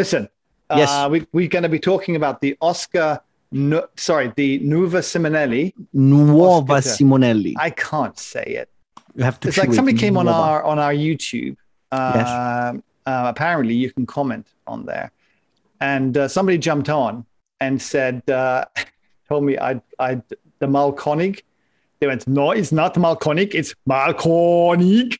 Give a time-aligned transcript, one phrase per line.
[0.00, 0.28] listen.
[0.74, 0.90] Yes.
[0.90, 3.20] Uh, we, we're going to be talking about the Oscar.
[3.52, 5.74] Nu- sorry, the Nuova Simonelli.
[5.92, 6.90] Nuova Oscar.
[6.90, 7.54] Simonelli.
[7.58, 8.68] I can't say it.
[9.16, 9.48] you have to.
[9.48, 9.76] It's like chew it.
[9.76, 10.38] somebody came on Nuova.
[10.38, 11.56] our on our YouTube.
[11.92, 12.28] Yes.
[12.28, 15.10] Um, uh, apparently, you can comment on there,
[15.80, 17.26] and uh, somebody jumped on
[17.60, 18.64] and said, uh,
[19.28, 20.22] told me I I
[20.60, 21.42] the Mahlkönig.
[21.98, 25.18] They went, no, it's not Mahlkönig, it's Mahlkönig,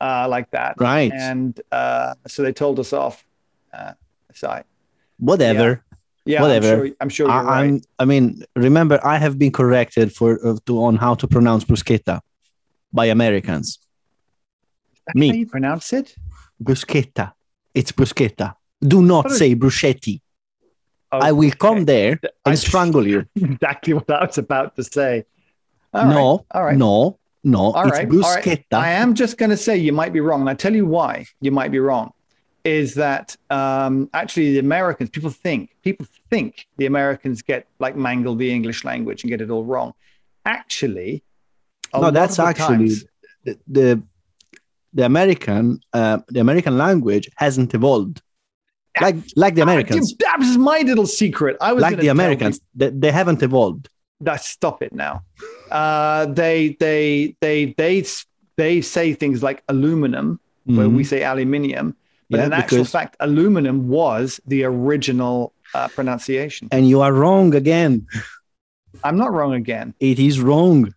[0.00, 0.74] uh, like that.
[0.80, 1.12] Right.
[1.12, 3.24] And uh, so they told us off.
[3.72, 3.92] Uh,
[4.34, 4.62] so
[5.18, 5.84] Whatever.
[6.24, 6.66] yeah, Whatever.
[6.72, 7.64] I'm sure, I'm sure you're I, right.
[7.64, 11.64] I'm, I mean, remember, I have been corrected for uh, to on how to pronounce
[11.64, 12.20] bruschetta
[12.92, 13.78] by Americans.
[15.14, 15.28] Me.
[15.28, 16.14] How you pronounce it?
[16.62, 17.32] Bruschetta.
[17.74, 18.54] It's bruschetta.
[18.80, 20.20] Do not What is- say bruschetti.
[21.12, 23.26] Oh, I will come there and just- strangle you.
[23.34, 25.24] exactly what I was about to say.
[25.92, 26.76] All right, no, all right.
[26.76, 27.72] no, no.
[27.72, 28.44] All it's right, all right.
[28.44, 28.76] bruschetta.
[28.78, 30.40] I am just going to say you might be wrong.
[30.42, 32.12] And I tell you why you might be wrong
[32.64, 38.34] is that um, actually the Americans, people think, people think the Americans get like mangle
[38.34, 39.92] the English language and get it all wrong.
[40.44, 41.22] Actually,
[41.94, 43.04] no, that's actually times-
[43.44, 44.02] the, the
[44.92, 48.22] the American uh, the American language hasn't evolved.
[49.00, 50.12] Like like the Americans.
[50.12, 51.56] Ah, That was my little secret.
[51.60, 52.60] I was Like the Americans.
[52.74, 53.88] They, they haven't evolved.
[54.22, 55.22] that stop it now.
[55.70, 58.04] Uh, they they they they
[58.56, 60.96] they say things like aluminum, where Mhm.
[60.96, 61.96] we say aluminium,
[62.30, 66.68] but Yeah, in actual because- fact, aluminum was the original uh, pronunciation.
[66.72, 68.06] and you are wrong again.
[69.04, 69.94] I'm not wrong again.
[70.00, 70.94] It is wrong.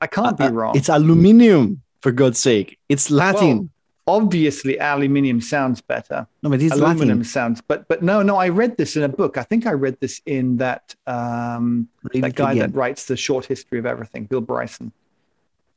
[0.00, 0.76] I can't be Uh, wrong.
[0.76, 2.78] It's aluminium, for God's sake.
[2.88, 3.70] It's Latin.
[4.06, 6.26] Obviously, aluminium sounds better.
[6.42, 7.24] no, but it's aluminum Latin.
[7.24, 8.36] sounds, but but no, no.
[8.36, 9.36] I read this in a book.
[9.38, 12.70] I think I read this in that um, Read that guy again.
[12.72, 14.92] that writes the short history of everything, Bill Bryson.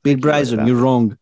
[0.04, 1.18] Bill Bryson, you're wrong.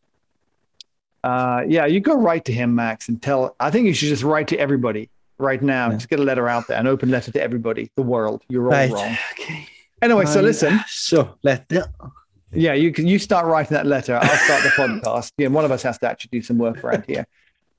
[1.24, 3.56] Uh, yeah, you go write to him, Max, and tell.
[3.60, 5.90] I think you should just write to everybody right now.
[5.90, 5.96] Yeah.
[5.98, 8.44] Just get a letter out there, an open letter to everybody, the world.
[8.50, 8.92] You're all Right.
[8.92, 9.18] wrong.
[9.34, 9.68] Okay.
[10.02, 10.80] Anyway, so Um, listen.
[10.88, 11.72] So let
[12.54, 13.06] Yeah, you can.
[13.08, 14.16] You start writing that letter.
[14.22, 15.32] I'll start the podcast.
[15.38, 17.28] Yeah, one of us has to actually do some work around here.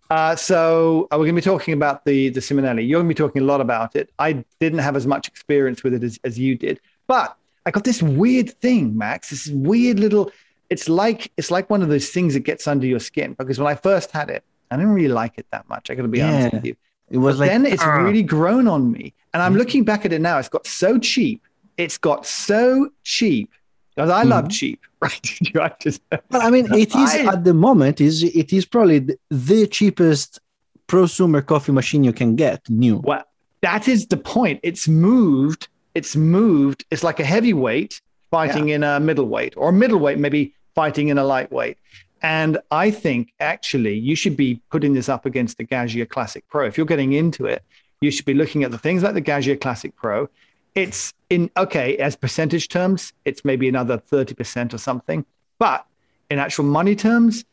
[0.09, 2.87] Uh, so uh, we're going to be talking about the the Simonelli.
[2.87, 4.11] You're going to be talking a lot about it.
[4.19, 7.37] I didn't have as much experience with it as, as you did, but
[7.67, 9.31] I got this weird thing, Max.
[9.31, 10.31] This weird little.
[10.73, 13.35] It's like it's like one of those things that gets under your skin.
[13.39, 15.85] Because when I first had it, I didn't really like it that much.
[15.91, 16.77] I got to be honest with you.
[17.11, 19.13] it was But like then it's "Ah." really grown on me.
[19.33, 20.39] And I'm looking back at it now.
[20.39, 21.39] It's got so cheap.
[21.77, 23.51] It's got so cheap.
[23.95, 25.29] Because I love cheap, right?
[25.69, 26.01] I just,
[26.31, 29.67] Well, I mean, it is I- at the moment is it is probably the, the
[29.67, 30.39] cheapest
[30.89, 32.97] prosumer coffee machine you can get new.
[33.05, 33.25] well,
[33.61, 34.61] that is the point.
[34.63, 35.69] It's moved.
[35.95, 36.85] It's moved.
[36.91, 38.01] It's like a heavyweight
[38.31, 41.79] fighting in a middleweight, or a middleweight maybe fighting in a lightweight.
[42.23, 46.67] And I think actually you should be putting this up against the Gaggia Classic Pro.
[46.67, 47.63] If you're getting into it,
[48.01, 50.29] you should be looking at the things like the Gaggia Classic Pro.
[50.75, 55.25] It's in okay as percentage terms, it's maybe another 30% or something.
[55.59, 55.85] But
[56.31, 57.45] in actual money terms,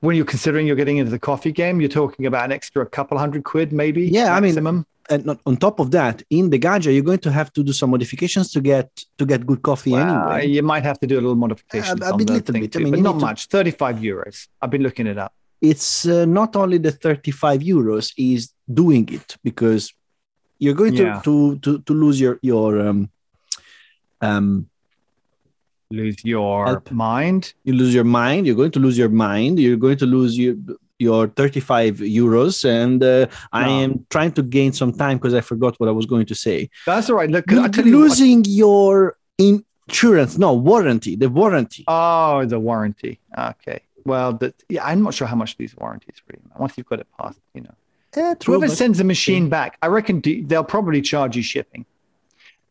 [0.00, 3.16] when you're considering you're getting into the coffee game, you're talking about an extra couple
[3.18, 4.02] hundred quid, maybe.
[4.02, 4.86] Yeah, I mean, maximum.
[5.10, 7.90] And on- top of that, in the Gaggia, you're going to have to do some
[7.90, 10.46] modifications to get to get good coffee Well, anyway.
[10.56, 12.76] you might have to do a little modification Uh, a bit- little bit.
[12.76, 13.46] I mean, not to- much.
[13.48, 14.48] 35 euros.
[14.60, 15.32] I've been looking it up.
[15.60, 19.92] It's uh, not only the 35 euros is doing it because
[20.58, 21.20] you're going to Yeah.
[21.24, 23.10] to, to to lose your your um
[24.20, 24.68] um
[25.90, 26.90] Lose your Help.
[26.90, 27.52] mind.
[27.64, 30.54] you lose your mind you're going to lose your mind you're going to lose your
[31.06, 35.72] your 35 euros and uh, i am trying to gain some time because i forgot
[35.80, 37.30] what i was going to say That's all right.
[37.34, 43.12] Look, I You're you what- losing your insurance no warranty the warranty Oh, the warranty.
[43.52, 43.80] Okay.
[44.04, 46.42] Well, the, yeah, I'm not sure how much these warranties really.
[46.54, 46.60] are.
[46.64, 47.74] Once you've got it past, you know,
[48.16, 51.86] yeah, true, whoever sends the machine back, I reckon do, they'll probably charge you shipping.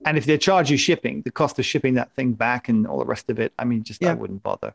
[0.05, 2.99] And if they charge you shipping, the cost of shipping that thing back and all
[2.99, 4.73] the rest of it, I mean, just I wouldn't bother.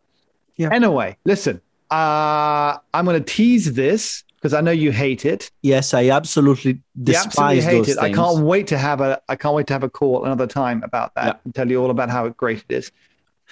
[0.57, 0.71] Yeah.
[0.73, 1.61] Anyway, listen,
[1.91, 5.51] uh, I'm going to tease this because I know you hate it.
[5.63, 7.99] yes i absolutely You despise absolutely hate those it.
[7.99, 10.83] I can't wait to have a I can't wait to have a call another time
[10.83, 11.41] about that Yeah.
[11.45, 12.93] and tell you all about how great it is.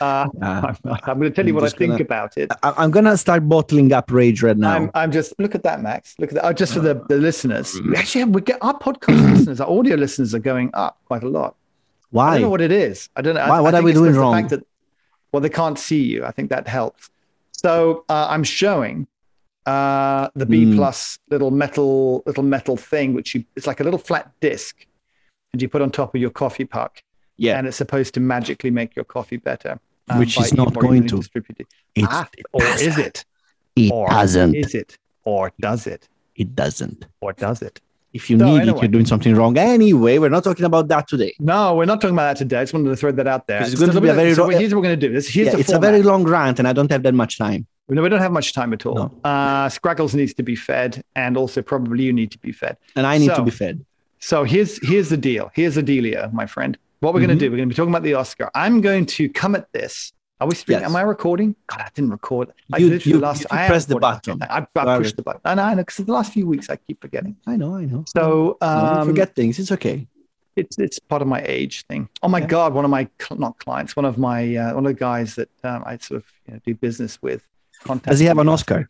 [0.01, 0.75] Uh, Uh,
[1.07, 2.51] I'm, going to tell you I'm what I think gonna- about it.
[2.63, 5.81] I- i'm gonna start bottling up rage right now I'm, I'm just look at that,
[5.83, 6.15] Max.
[6.19, 6.45] Look at that.
[6.45, 7.69] Oh, just for the, the listeners.
[7.89, 11.23] We actually have, we get our podcast listeners, our audio listeners are going up quite
[11.23, 11.55] a lot.
[12.11, 12.29] Why?
[12.29, 13.09] I don't know what it is.
[13.17, 13.47] I don't know.
[13.49, 14.35] Why- I what are we doing wrong?
[14.35, 14.63] fact that,
[15.33, 16.25] well, they can't see you.
[16.25, 17.11] I think that helps.
[17.65, 19.07] So uh, I'm showing
[19.65, 20.77] uh, the B Mm.
[20.77, 24.75] plus little metal little metal thing, which you it's like a little flat disc,
[25.53, 26.93] and you put on top of your coffee puck,
[27.39, 29.73] yeah and it's supposed to magically make your coffee better.
[30.11, 31.17] um, Which is not going to.
[31.17, 31.67] distributed.
[31.95, 33.07] It's- Ah, it or is doesn't.
[33.07, 33.25] it?
[33.77, 34.91] it Or doesn't Is it?
[35.25, 36.03] Or does it?
[36.43, 37.81] it doesn't Or does it?
[38.15, 38.79] If you So, need anyway.
[38.79, 39.59] it, you're doing something wrong.
[39.59, 41.35] Anyway, we're not talking about that today.
[41.41, 42.59] No, we're not talking about that today.
[42.59, 43.61] I just wanted to throw that out there.
[43.63, 45.13] it's going to be a very so here's what we're going to do.
[45.13, 47.67] This here's Yeah, it's a very long rant, and I don't have that much time.
[47.89, 48.95] No, we don't have much time at all.
[48.95, 49.31] No.
[49.31, 52.77] Uh, Scraggles needs to be fed, and also probably you need to be fed.
[52.97, 53.85] And I need to be fed.
[54.21, 55.51] So here's here's the deal.
[55.55, 56.79] Here's the dealio, my friend.
[57.01, 57.27] What we're Mm-hmm.
[57.27, 57.51] going to do?
[57.51, 58.51] We're going to be talking about the Oscar.
[58.55, 60.13] I'm going to come at this.
[60.45, 60.83] Are we speaking?
[60.83, 60.91] Yes.
[60.91, 61.57] Am I recording?
[61.69, 62.53] God, I didn't record.
[62.71, 64.43] I You- you- last, you I press the button.
[64.43, 65.41] I, I pushed the button.
[65.47, 65.81] I know, I know.
[65.83, 67.35] Because the last few weeks I keep forgetting.
[67.47, 68.05] I know, I know.
[68.07, 69.59] So No, um, forget things.
[69.59, 70.07] It's okay.
[70.55, 72.11] it's it's part of my age thing.
[72.23, 72.47] Oh my Yeah.
[72.57, 73.09] god, one of my
[73.45, 76.27] not clients, one of my uh, one of the guys that um, I sort of
[76.47, 77.43] you know, do business with.
[78.11, 78.49] Does he have an.
[78.51, 78.87] Oscar?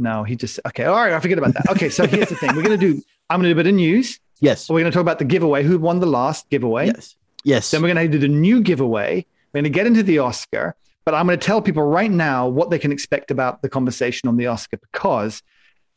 [0.00, 0.84] No, he just okay.
[0.86, 1.70] All right, I forget about that.
[1.70, 3.00] Okay, so here's the thing: we're gonna do.
[3.30, 4.18] I'm gonna do a bit of news.
[4.40, 4.68] Yes.
[4.68, 5.62] We're gonna talk about the giveaway.
[5.62, 6.86] Who won the last giveaway?
[6.86, 7.14] Yes.
[7.44, 7.70] Yes.
[7.70, 9.24] Then we're gonna do the new giveaway.
[9.52, 12.78] We're gonna get into the Oscar, but I'm gonna tell people right now what they
[12.78, 15.42] can expect about the conversation on the Oscar because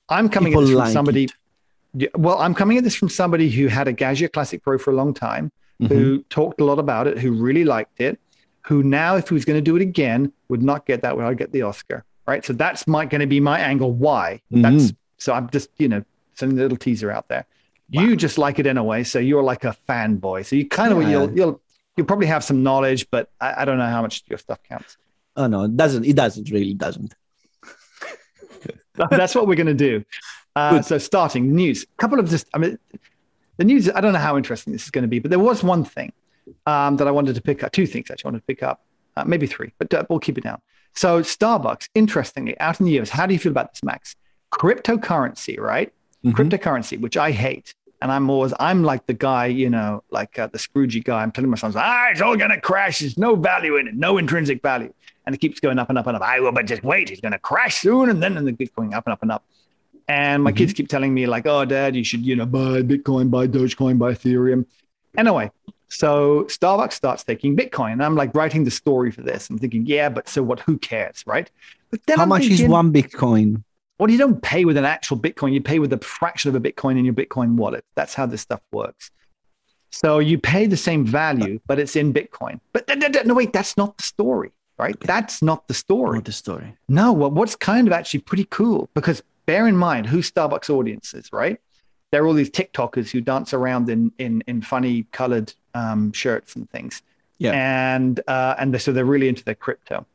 [0.10, 1.30] I'm coming People at this from like somebody.
[1.98, 2.18] it.
[2.20, 4.96] Well, I'm coming at this from somebody who had a Gaggia Classic Pro for a
[4.96, 5.88] long time Mhm.
[5.90, 8.20] who talked a lot about it, who really liked it,
[8.64, 11.26] who now, if he was going to do it again, would not get that, would
[11.26, 12.44] I get the Oscar, right?
[12.46, 13.92] So that's my going to be my angle.
[13.92, 14.42] Why?
[14.52, 16.04] That's so I'm just you know
[16.34, 17.46] sending a little teaser out there.
[17.90, 20.46] You just like it in a way, so you're like a fanboy.
[20.46, 21.10] So you kind of Yeah.
[21.10, 21.62] you'll you'll
[21.96, 24.98] you'll probably have some knowledge, but I, I don't know how much your stuff counts.
[25.36, 26.06] Oh no, it doesn't.
[26.06, 27.14] It doesn't really doesn't.
[29.10, 30.04] that's what we're going to do.
[30.56, 32.78] Uh, so starting news, a couple of just, I mean,
[33.58, 35.64] the news, I don't know how interesting this is going to be, but there was
[35.64, 36.14] one thing
[36.66, 38.86] um, that I wanted to pick up, two things actually I wanted to pick up,
[39.18, 40.62] uh, maybe three, but uh, we'll keep it down.
[40.94, 44.16] So Starbucks, interestingly, out in the US, how do you feel about this, Max?
[44.54, 45.92] Cryptocurrency, right?
[46.24, 46.32] Mhm.
[46.34, 47.76] Cryptocurrency, which I hate.
[48.06, 51.24] And I'm always, I'm like the guy, you know, like uh, the Scroogey guy.
[51.24, 53.00] I'm telling myself, ah, it's all going to crash.
[53.00, 54.94] There's no value in it, no intrinsic value.
[55.26, 56.22] And it keeps going up and up and up.
[56.22, 58.12] I will, but just wait, it's going to crash soon.
[58.12, 59.44] And then and it keeps going up and up and up.
[60.08, 60.56] And my Mhm.
[60.58, 63.98] kids keep telling me, like, oh, dad, you should, you know, buy Bitcoin, buy Dogecoin,
[63.98, 64.68] buy Ethereum.
[65.18, 65.50] Anyway,
[65.90, 67.94] so Starbucks starts taking Bitcoin.
[67.94, 69.50] And I'm like writing the story for this.
[69.50, 70.60] I'm thinking, yeah, but so what?
[70.60, 71.50] Who cares, right?
[71.90, 73.64] But then How I'm much is one Bitcoin?
[73.98, 75.54] Well, you don't pay with an actual Bitcoin.
[75.54, 77.86] You pay with a fraction of a Bitcoin in your Bitcoin wallet.
[77.96, 79.12] That's how this stuff works.
[79.92, 82.60] So you pay the same value, but it's in Bitcoin.
[82.74, 85.00] But th- th- th- no, wait, that's not the story, right?
[85.00, 86.20] That's not the story.
[86.20, 86.76] Or the story?
[86.90, 91.14] No, well, what's kind of actually pretty cool because bear in mind who Starbucks audience
[91.14, 91.62] is, right?
[92.12, 96.70] They're all these TikTokers who dance around in in in funny colored um, shirts and
[96.70, 97.02] things.
[97.38, 97.52] Yeah.
[97.54, 100.06] And uh, and so they're really into their crypto.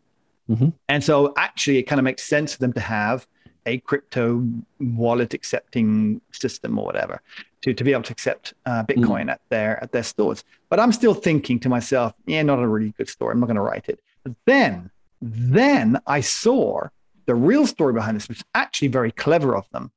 [0.51, 0.75] Mhm.
[0.89, 3.27] And so actually, it kind of makes sense for them to have
[3.67, 4.47] a crypto
[4.81, 7.21] wallet accepting system or whatever
[7.63, 10.45] to, to be able to accept uh, Bitcoin at their at their stores.
[10.69, 13.33] But I'm still thinking to myself, yeah, not a really good story.
[13.33, 14.01] I'm not going to write it.
[14.23, 14.91] But then,
[15.21, 16.89] then I saw
[17.27, 19.91] the real story behind this, which is actually very clever of them,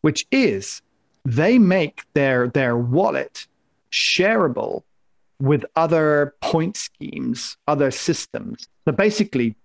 [0.00, 0.82] which is
[1.24, 3.46] they make their their wallet
[3.92, 4.82] shareable
[5.40, 8.68] with other point schemes, other systems.
[8.84, 9.56] So basically,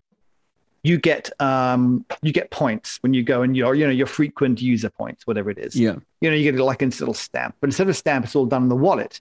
[0.85, 4.61] you get um, you get points when you go and your you know your frequent
[4.61, 5.75] user points, whatever it is.
[5.75, 5.95] Yeah.
[6.21, 8.45] You know, you get like a little stamp, but instead of a stamp, it's all
[8.45, 9.19] done in the wallet.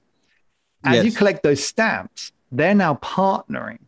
[0.85, 3.79] As you collect those stamps, they're now partnering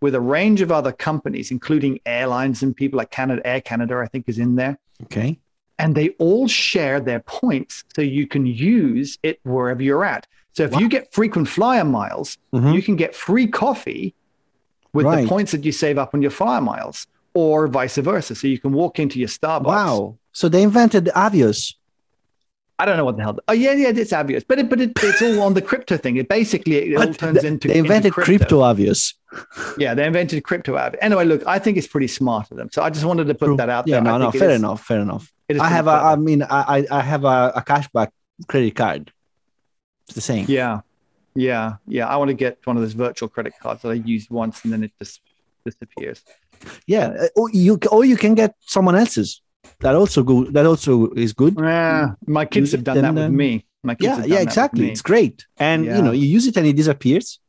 [0.00, 4.06] with a range of other companies, including airlines and people like Canada, Air Canada, I
[4.06, 4.78] think is in there.
[5.04, 5.40] Okay.
[5.78, 10.28] And they all share their points so you can use it wherever you're at.
[10.52, 12.74] So if you get frequent flyer miles, Mhm.
[12.74, 14.14] you can get free coffee
[14.92, 15.22] with Right.
[15.22, 18.34] the points that you save up on your flyer miles, or vice versa.
[18.34, 19.64] So you can walk into your Starbucks.
[19.66, 20.18] Wow.
[20.32, 21.74] So they invented the Avios.
[22.78, 23.38] I don't know what the hell.
[23.46, 26.16] Oh yeah, yeah, it's obvious, but it, but it, it's all on the crypto thing.
[26.16, 29.14] It basically it all turns into they into invented crypto obvious.
[29.78, 30.96] Yeah, they invented crypto app.
[31.00, 32.68] Anyway, look, I think it's pretty smart of them.
[32.72, 33.56] So I just wanted to put True.
[33.58, 34.02] that out Yeah, there.
[34.02, 35.32] no, I no, it fair is- enough, fair enough.
[35.60, 38.08] I have a, I mean, I, I I have a, a cashback
[38.48, 39.12] credit card.
[40.08, 40.46] It's the same.
[40.48, 40.80] Yeah,
[41.36, 42.08] yeah, yeah.
[42.08, 44.72] I want to get one of those virtual credit cards that I used once and
[44.72, 45.20] then it just
[45.64, 46.22] disappears.
[46.86, 47.08] Yeah.
[47.08, 49.40] uh, Or you, or you can get someone else's.
[49.80, 50.44] That also go.
[50.44, 51.54] That also is good.
[51.58, 53.64] Yeah, my kids Use have it done that with me.
[53.82, 54.90] My kids Yeah, yeah, exactly.
[54.90, 55.96] It's great, and Yeah.
[55.96, 57.40] you know, you use it and it disappears.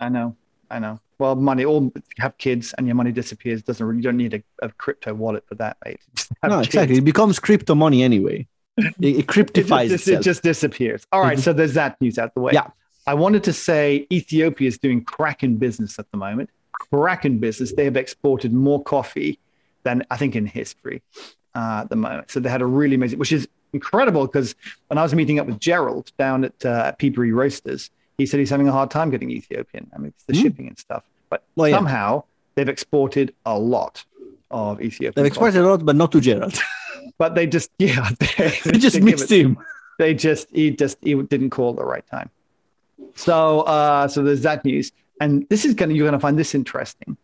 [0.00, 0.36] I know,
[0.70, 0.98] I know.
[1.18, 1.64] Well, money.
[1.64, 3.62] All have kids and your money disappears.
[3.62, 6.00] Doesn't really, you don't need a, a crypto wallet for that, mate.
[6.42, 6.66] No, kids.
[6.68, 6.96] exactly.
[6.98, 8.46] It becomes crypto money anyway.
[8.76, 11.06] It, it It cryptifies just, it just disappears.
[11.12, 11.42] All right, Mhm.
[11.42, 12.52] so there's that news out the way.
[12.54, 12.68] Yeah.
[13.06, 16.50] I wanted to say Ethiopia is doing cracking business at the moment.
[16.90, 17.72] Cracking business.
[17.72, 19.38] They have exported more coffee
[19.82, 21.02] than I think in history
[21.54, 22.30] uh, at the moment.
[22.30, 24.54] So they had a really amazing, which is incredible because
[24.88, 28.50] when I was meeting up with Gerald down at uh, Peabody Roasters, he said he's
[28.50, 29.90] having a hard time getting Ethiopian.
[29.94, 30.42] I mean, it's the Mm.
[30.42, 31.02] shipping and stuff.
[31.28, 31.76] But Well, yeah.
[31.76, 32.24] somehow
[32.54, 34.04] they've exported a lot
[34.50, 35.12] of Ethiopian.
[35.24, 35.48] They've coffee.
[35.48, 36.58] exported a lot, but not to Gerald.
[37.18, 39.58] but they just yeah, they, they just they missed it- him.
[39.98, 42.30] they just he just he didn't call at the right time.
[43.16, 47.16] So uh, so there's that news, and this is gonna you're gonna find this interesting.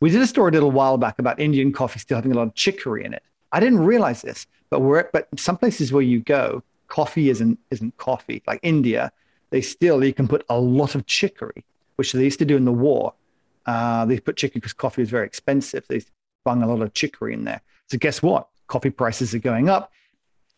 [0.00, 2.46] We did a story a little while back about Indian coffee still having a lot
[2.46, 3.22] of chicory in it.
[3.50, 7.96] I didn't realize this, but we're but some places where you go, coffee isn't isn't
[7.96, 8.42] coffee.
[8.46, 9.12] Like India,
[9.50, 11.64] they still you can put a lot of chicory,
[11.96, 13.14] which they used to do in the war.
[13.66, 15.84] Uh, they put chicory because coffee was very expensive.
[15.88, 16.02] They
[16.44, 17.60] bung a lot of chicory in there.
[17.90, 18.48] So guess what?
[18.66, 19.92] Coffee prices are going up.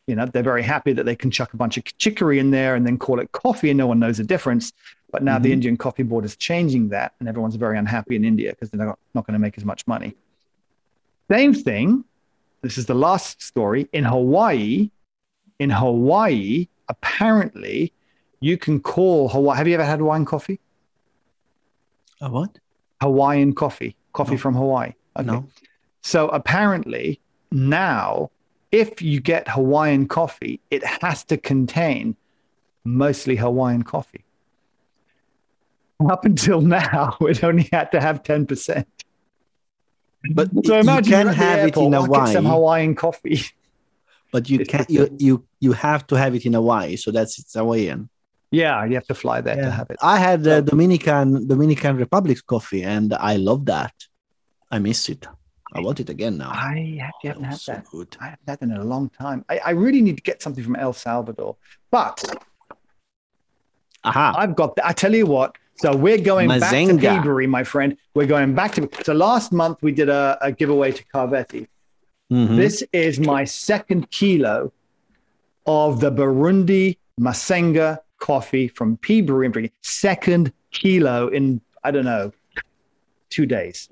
[0.06, 2.75] You know, they're very happy that they can chuck a bunch of chicory in there
[2.75, 4.73] and then call it coffee and no one knows the difference.
[5.11, 5.43] But now mm-hmm.
[5.43, 8.87] the Indian Coffee Board is changing that and everyone's very unhappy in India because they're
[8.87, 10.14] not, not going to make as much money.
[11.31, 12.05] Same thing.
[12.62, 13.88] This is the last story.
[13.93, 14.90] In Hawaii,
[15.59, 17.93] in Hawaii, apparently
[18.40, 19.57] you can call Hawaii.
[19.57, 20.61] Have you ever had Hawaiian coffee?
[22.21, 22.59] A what?
[23.00, 24.38] Hawaiian coffee, coffee no.
[24.38, 24.93] from Hawaii.
[25.17, 25.26] Okay.
[25.26, 25.47] No.
[26.02, 28.31] So apparently now,
[28.73, 32.17] if you get Hawaiian coffee, it has to contain
[32.85, 34.25] mostly Hawaiian coffee.
[36.09, 38.85] Up until now, it only had to have 10%.
[40.35, 42.33] But so imagine you can have airport, it in Hawaii.
[42.33, 43.42] Some Hawaiian coffee.
[44.33, 44.88] But you can't.
[44.90, 48.11] You, you you have to have it in Hawaii, so that's it's Hawaiian.
[48.50, 49.64] Yeah, you have to fly there yeah.
[49.64, 49.97] to have it.
[50.02, 53.95] I had the Dominican Dominican Republic's coffee, and I love that.
[54.71, 55.26] I miss it.
[55.73, 56.50] I want it again now.
[56.50, 57.87] I haven't had so that.
[57.87, 58.16] Good.
[58.21, 59.45] I haven't had that in a long time.
[59.49, 61.57] I, I, really need to get something from El Salvador.
[61.92, 62.25] But
[64.02, 64.35] Aha.
[64.37, 64.76] I've got.
[64.83, 65.57] I tell you what.
[65.81, 67.01] So we're going Mazenga.
[67.01, 67.97] back to Peabury, my friend.
[68.13, 68.89] We're going back to.
[69.03, 71.69] So last month we did a, a giveaway to Carvetti.
[72.31, 72.57] Mm-hmm.
[72.57, 74.73] This is my second kilo
[75.67, 79.71] of the Burundi Masenga coffee from Peabury.
[79.81, 82.33] Second kilo in I don't know
[83.31, 83.89] two days.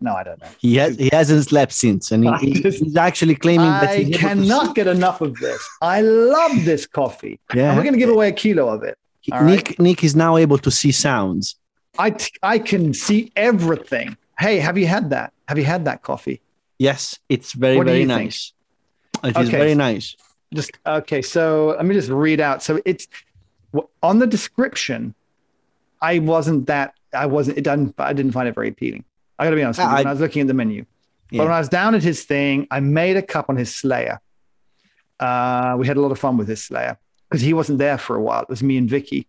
[0.00, 0.48] No, I don't know.
[0.60, 4.12] He has he hasn't slept since, and he, just, he's actually claiming I that he
[4.12, 5.66] cannot get enough of this.
[5.82, 7.40] I love this coffee.
[7.52, 8.98] Yeah, and we're going to give away a kilo of it.
[9.28, 9.78] Nick right?
[9.78, 11.56] Nick is now able to see sounds.
[11.98, 14.16] I t- I can see everything.
[14.38, 15.32] Hey, have you had that?
[15.48, 16.40] Have you had that coffee?
[16.78, 18.52] Yes, it's very what very nice.
[19.22, 19.36] Think?
[19.36, 19.58] It is okay.
[19.58, 20.16] very nice.
[20.52, 21.22] Just okay.
[21.22, 22.62] So let me just read out.
[22.62, 23.06] So it's
[24.02, 25.14] on the description.
[26.02, 26.94] I wasn't that.
[27.14, 27.58] I wasn't.
[27.58, 27.94] It done.
[27.98, 29.04] I didn't find it very appealing.
[29.38, 29.80] I got to be honest.
[29.80, 30.84] I, when I was looking at the menu,
[31.30, 31.38] yeah.
[31.38, 34.20] but when I was down at his thing, I made a cup on his Slayer.
[35.18, 38.16] Uh, we had a lot of fun with his Slayer because he wasn't there for
[38.16, 38.42] a while.
[38.42, 39.26] It was me and Vicky,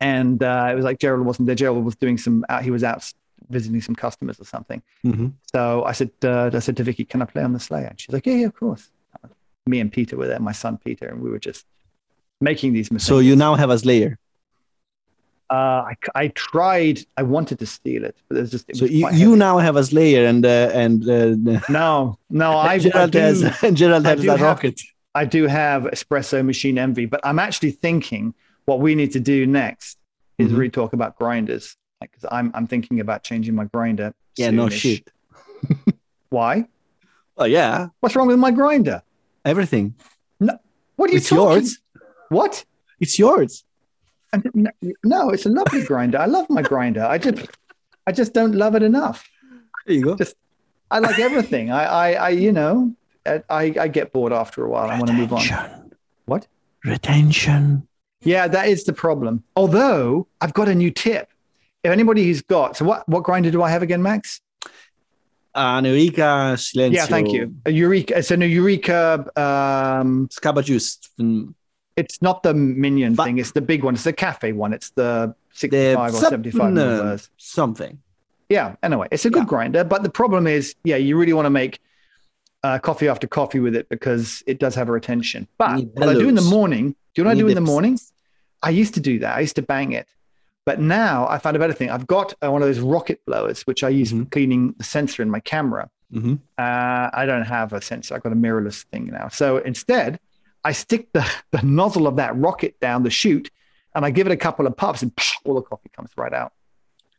[0.00, 1.54] and uh, it was like Gerald wasn't there.
[1.54, 2.44] Gerald was doing some.
[2.48, 3.12] Uh, he was out
[3.48, 4.82] visiting some customers or something.
[5.04, 5.28] Mm-hmm.
[5.52, 8.00] So I said, uh, I said to Vicky, "Can I play on the Slayer?" And
[8.00, 8.90] she's like, "Yeah, yeah, of course."
[9.66, 11.66] Me and Peter were there, my son Peter, and we were just
[12.40, 13.08] making these mistakes.
[13.08, 14.18] So you now have a Slayer.
[15.48, 17.00] Uh, I, I tried.
[17.16, 18.74] I wanted to steal it, but there's just.
[18.74, 22.96] so you, you now have a Slayer, and uh, and uh, no, no, I Gerald
[22.96, 24.80] I do, has Gerald has that rocket.
[25.14, 29.46] I do have espresso machine envy, but I'm actually thinking what we need to do
[29.46, 29.98] next
[30.38, 30.56] is mm-hmm.
[30.56, 31.76] really talk about grinders.
[32.00, 34.14] Because I'm I'm thinking about changing my grinder.
[34.36, 34.54] Yeah, soonish.
[34.54, 35.10] no shit.
[36.30, 36.66] Why?
[37.36, 37.88] Oh yeah.
[38.00, 39.02] What's wrong with my grinder?
[39.44, 39.94] Everything.
[40.40, 40.58] No.
[40.96, 41.62] What are you it's talking?
[41.62, 41.78] yours.
[42.28, 42.64] What?
[43.00, 43.64] It's yours.
[44.32, 44.72] And
[45.04, 46.18] no, it's a lovely grinder.
[46.18, 47.04] I love my grinder.
[47.04, 47.46] I just,
[48.06, 49.28] I just don't love it enough.
[49.86, 50.16] There you go.
[50.16, 50.36] Just,
[50.90, 51.70] I like everything.
[51.70, 52.94] I, I, I you know,
[53.26, 54.84] I, I get bored after a while.
[54.84, 54.96] Retention.
[54.96, 55.92] I want to move on.
[56.26, 56.46] What?
[56.84, 57.86] Retention.
[58.22, 59.42] Yeah, that is the problem.
[59.56, 61.28] Although I've got a new tip.
[61.82, 64.40] If anybody who's got, so what, what grinder do I have again, Max?
[65.54, 66.92] Uh, an Eureka Silencio.
[66.92, 67.54] Yeah, thank you.
[67.66, 68.18] A Eureka.
[68.18, 69.26] It's a Eureka.
[69.36, 70.98] Um, Scaba juice.
[71.96, 73.38] It's not the Mignon but, thing.
[73.38, 73.94] It's the big one.
[73.94, 74.72] It's the cafe one.
[74.72, 77.98] It's the 65 or 75 no, Something.
[78.48, 78.76] Yeah.
[78.82, 79.46] Anyway, it's a good yeah.
[79.46, 79.84] grinder.
[79.84, 81.80] But the problem is, yeah, you really want to make
[82.62, 85.48] uh, coffee after coffee with it because it does have a retention.
[85.58, 87.60] But what I do in the morning, do you know what I do in the
[87.60, 87.98] morning?
[88.62, 89.36] I used to do that.
[89.36, 90.08] I used to bang it.
[90.64, 91.90] But now I found a better thing.
[91.90, 94.24] I've got uh, one of those rocket blowers, which I use mm-hmm.
[94.24, 95.90] for cleaning the sensor in my camera.
[96.12, 96.34] Mm-hmm.
[96.56, 98.14] Uh, I don't have a sensor.
[98.14, 99.28] I've got a mirrorless thing now.
[99.28, 100.20] So instead,
[100.62, 103.50] I stick the, the nozzle of that rocket down the chute
[103.94, 106.32] and I give it a couple of puffs and psh, all the coffee comes right
[106.32, 106.52] out.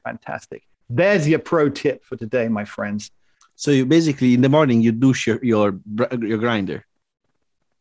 [0.03, 0.63] Fantastic.
[0.89, 3.11] There's your pro tip for today, my friends.
[3.55, 5.79] So you basically in the morning you douche your your,
[6.21, 6.85] your grinder.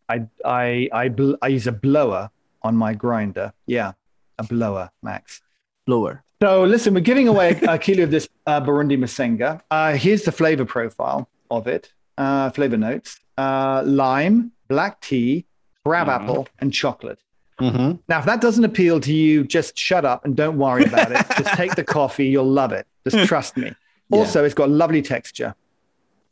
[0.08, 2.30] I I I, bl- I use a blower
[2.62, 3.52] on my grinder.
[3.66, 3.92] Yeah,
[4.38, 5.42] a blower, Max.
[5.86, 6.22] Blower.
[6.42, 9.60] So listen, we're giving away a, kilo of this uh, Burundi Mazenga.
[9.70, 11.92] Uh, here's the flavor profile of it.
[12.18, 15.46] Uh, flavor notes: uh, lime, black tea,
[15.84, 16.24] crab mm-hmm.
[16.24, 17.20] apple, and chocolate.
[17.60, 18.00] Mm-hmm.
[18.08, 21.24] Now, if that doesn't appeal to you, just shut up and don't worry about it.
[21.38, 22.26] just take the coffee.
[22.26, 22.86] You'll love it.
[23.08, 23.72] Just trust me.
[24.10, 24.46] Also, yeah.
[24.46, 25.54] it's got lovely texture.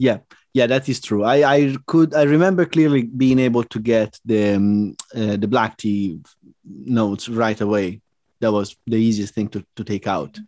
[0.01, 0.21] Yeah,
[0.55, 1.25] yeah, that is true.
[1.25, 5.77] I, I could I remember clearly being able to get the um, uh, the black
[5.77, 6.21] tea
[6.65, 8.01] notes right away.
[8.41, 10.39] That was the easiest thing to, to take out.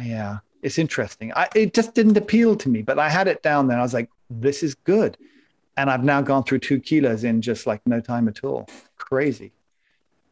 [0.00, 1.32] Yeah, it's interesting.
[1.34, 3.80] I, it just didn't appeal to me, but I had it down there.
[3.80, 5.18] I was like, this is good,
[5.76, 8.68] and I've now gone through two kilos in just like no time at all.
[8.96, 9.50] Crazy.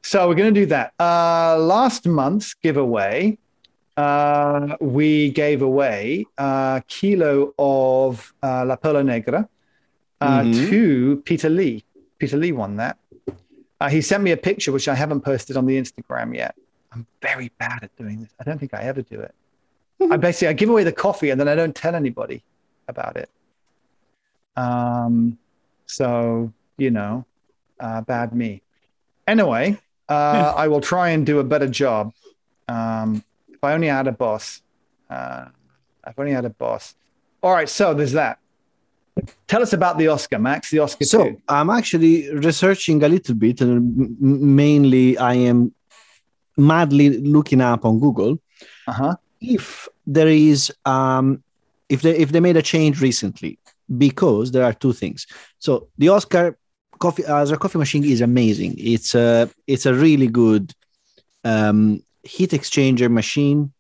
[0.03, 0.93] So we're going to do that.
[1.01, 3.39] Uh, last month's giveaway
[3.97, 9.49] uh, we gave away a kilo of uh, La Perla Negra
[10.21, 10.71] uh, mm-hmm.
[10.71, 11.85] to Peter Lee.
[12.19, 12.99] Peter Lee won that.
[13.81, 16.55] Uh, he sent me a picture, which I haven't posted on the Instagram yet.
[16.93, 18.31] I'm very bad at doing this.
[18.41, 19.35] I don't think I ever do it.
[20.11, 22.43] I basically I give away the coffee and then I don't tell anybody
[22.89, 23.31] about it.
[24.57, 25.39] Um,
[25.87, 27.25] so you know,
[27.81, 28.63] uh, bad me.
[29.27, 32.13] Anyway, uh, I will try and do a better job.
[32.69, 33.25] Um,
[33.67, 34.63] I only had a boss.
[35.09, 35.47] Uh,
[36.05, 36.95] I've only had a boss.
[37.43, 38.39] All right, so there's that.
[39.47, 40.71] Tell us about the Oscar, Max.
[40.71, 41.05] The Oscar.
[41.05, 45.73] So i I'm actually researching a little bit, and mainly I am
[46.57, 48.39] madly looking up on Google
[48.87, 49.17] uh-huh.
[49.41, 51.43] if there is um,
[51.89, 53.59] if they if they made a change recently
[53.97, 55.27] because there are two things.
[55.59, 56.59] So the Oscar
[56.99, 58.75] coffee as a coffee machine is amazing.
[58.79, 60.75] It's a it's a really good
[61.45, 63.73] um, heat exchanger machine.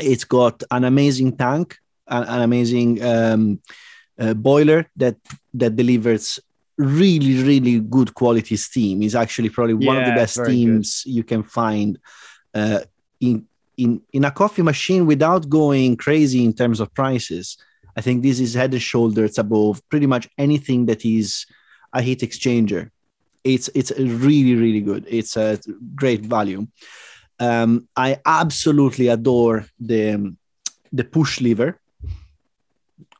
[0.00, 3.60] It's got an amazing tank, an, an amazing um,
[4.18, 5.16] uh, boiler that
[5.54, 6.38] that delivers
[6.76, 9.02] really really good quality steam.
[9.02, 11.12] Is actually probably one yeah, of the best steams good.
[11.12, 11.98] you can find
[12.54, 12.80] uh,
[13.20, 17.56] in in in a coffee machine without going crazy in terms of prices.
[17.96, 21.46] I think this is head and shoulders above pretty much anything that is
[21.92, 22.90] a heat exchanger.
[23.42, 25.06] It's it's really really good.
[25.08, 25.58] It's a
[25.94, 26.66] great value.
[27.40, 30.34] Um, I absolutely adore the
[30.92, 31.78] the push lever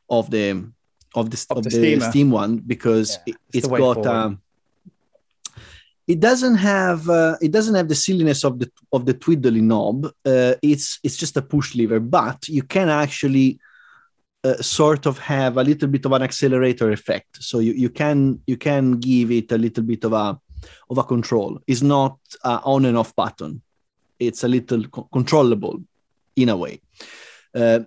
[0.09, 0.71] of the
[1.15, 4.41] of the, of, of the, the steam one because yeah, it, has got um,
[6.07, 10.05] it doesn't have uh, it doesn't have the silliness of the of the twiddly knob.
[10.25, 13.59] Uh, it's it's just a push lever, but you can actually
[14.43, 17.41] uh, sort of have a little bit of an accelerator effect.
[17.41, 20.39] So you, you can you can give it a little bit of a
[20.89, 21.59] of a control.
[21.67, 23.61] It's not on and off button
[24.19, 25.79] it's a little co- controllable
[26.35, 26.81] in a way.
[27.53, 27.79] Uh,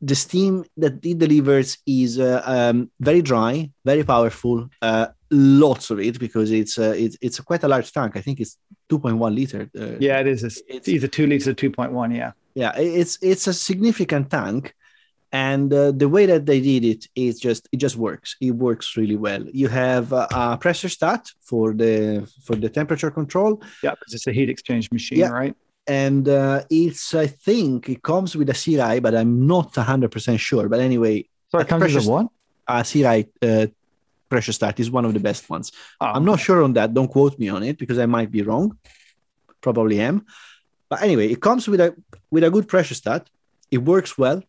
[0.00, 4.68] the steam that it delivers is uh, um, very dry, very powerful.
[4.82, 8.16] Uh, lots of it because it's uh, it's it's quite a large tank.
[8.16, 8.58] I think it's
[8.90, 9.70] 2.1 liter.
[9.78, 10.44] Uh, yeah, it is.
[10.44, 12.14] It's, it's either two liters or 2.1.
[12.14, 12.32] Yeah.
[12.54, 14.74] Yeah, it's it's a significant tank,
[15.32, 18.36] and uh, the way that they did it is just it just works.
[18.40, 19.42] It works really well.
[19.52, 23.60] You have a pressure stat for the for the temperature control.
[23.82, 25.30] Yeah, because it's a heat exchange machine, yeah.
[25.30, 25.56] right?
[25.86, 30.40] And uh, it's I think it comes with a Sirai, but I'm not hundred percent
[30.40, 30.68] sure.
[30.68, 32.28] But anyway, so it comes with what?
[32.66, 33.66] A Sirai uh,
[34.30, 35.72] pressure stat is one of the best ones.
[36.00, 36.94] Oh, I'm not sure on that.
[36.94, 38.78] Don't quote me on it because I might be wrong.
[39.60, 40.24] Probably am.
[40.88, 41.94] But anyway, it comes with a
[42.30, 43.28] with a good pressure stat.
[43.70, 44.42] It works well.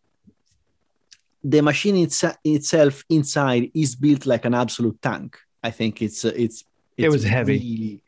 [1.44, 5.38] The machine it's, itself inside is built like an absolute tank.
[5.62, 6.64] I think it's uh, it's,
[6.96, 7.58] it's it was heavy.
[7.58, 8.02] Really,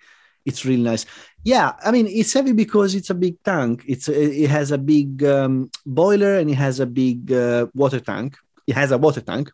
[0.45, 1.05] it's really nice.
[1.45, 3.85] Yeah, I mean it's heavy because it's a big tank.
[3.87, 8.37] It's it has a big um, boiler and it has a big uh, water tank.
[8.67, 9.51] It has a water tank.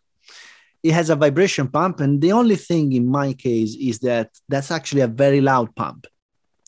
[0.83, 4.71] It has a vibration pump, and the only thing in my case is that that's
[4.71, 6.05] actually a very loud pump.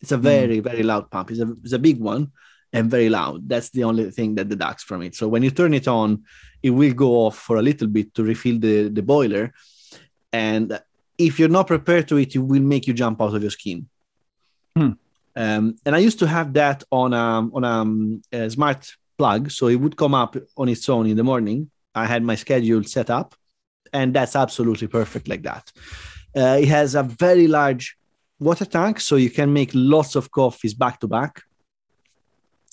[0.01, 0.63] It's a very mm.
[0.63, 1.31] very loud pump.
[1.31, 2.31] It's a it's a big one
[2.73, 3.47] and very loud.
[3.49, 5.15] That's the only thing that deducts from it.
[5.15, 6.23] So when you turn it on,
[6.61, 9.53] it will go off for a little bit to refill the the boiler,
[10.31, 10.79] and
[11.17, 13.87] if you're not prepared to it, it will make you jump out of your skin.
[14.75, 14.91] Hmm.
[15.37, 19.51] Um, and I used to have that on a, on a, um, a, smart plug,
[19.51, 21.69] so it would come up on its own in the morning.
[21.93, 23.35] I had my schedule set up,
[23.93, 25.71] and that's absolutely perfect like that.
[26.35, 27.95] Uh, it has a very large
[28.39, 31.43] water tank, so you can make lots of coffees back to back.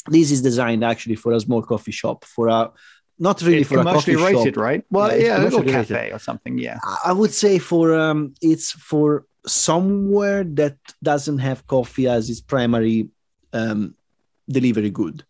[0.09, 2.71] This is designed actually for a small coffee shop, for a
[3.19, 4.63] not really it's for commercially a coffee rated, shop.
[4.63, 4.85] right?
[4.91, 6.13] Well, yeah, yeah a little cafe rated.
[6.15, 6.59] or something.
[6.59, 12.41] Yeah, I would say for um, it's for somewhere that doesn't have coffee as its
[12.41, 13.09] primary
[13.53, 13.95] um,
[14.49, 15.25] delivery good.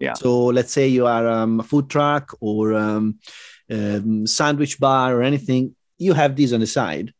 [0.00, 0.14] Yeah.
[0.14, 3.20] So let's say you are um, a food truck or um,
[3.70, 7.12] um, sandwich bar or anything, you have these on the side.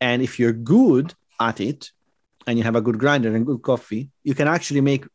[0.00, 1.90] And if you're good at it
[2.46, 5.06] and you have a good grinder and good coffee, you can actually make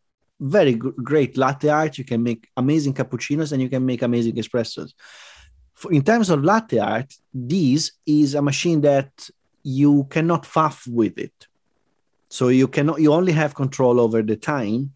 [0.43, 1.97] very good, great latte art.
[1.97, 4.93] You can make amazing cappuccinos and you can make amazing espressos.
[5.73, 9.29] For, in terms of latte art, this is a machine that
[9.63, 11.47] you cannot faff with it.
[12.29, 14.93] So you cannot you only have control over the time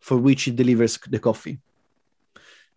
[0.00, 1.58] for which it delivers the coffee.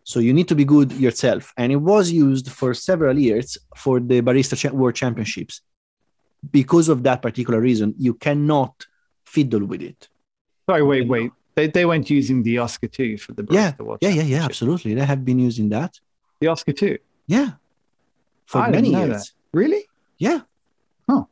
[0.04, 1.52] So you need to be good yourself.
[1.56, 5.62] And it was used for several years for the Barista World Championships.
[6.52, 8.86] Because of that particular reason, you cannot
[9.24, 10.08] fiddle with it.
[10.68, 11.32] Sorry, wait, wait.
[11.56, 14.44] They, they weren't using the Oscar 2 for the Barista Yeah, World Yeah, yeah, yeah,
[14.44, 14.92] absolutely.
[14.94, 15.98] They have been using that.
[16.38, 16.98] The Oscar 2.
[17.26, 17.52] Yeah.
[18.44, 19.08] For I many years.
[19.08, 19.30] that.
[19.52, 19.86] Really?
[20.18, 20.40] Yeah.
[21.08, 21.26] Oh.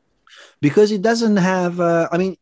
[0.60, 1.78] Because it doesn't have.
[1.78, 2.37] Uh, I mean,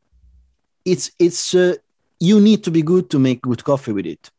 [0.85, 1.55] it's it's.
[1.55, 1.75] Uh,
[2.21, 4.31] you need to be good to make good coffee with it.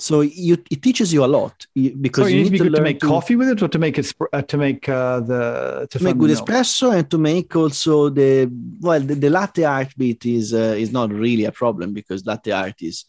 [0.00, 2.70] So you it teaches you a lot because So you, need to be good to
[2.76, 5.98] learn make coffee with it or to make it uh, to make uh, the to
[5.98, 6.48] to make good milk?
[6.48, 10.90] espresso and to make also the well the, the latte art bit is uh, is
[10.90, 13.04] not really a problem because latte art is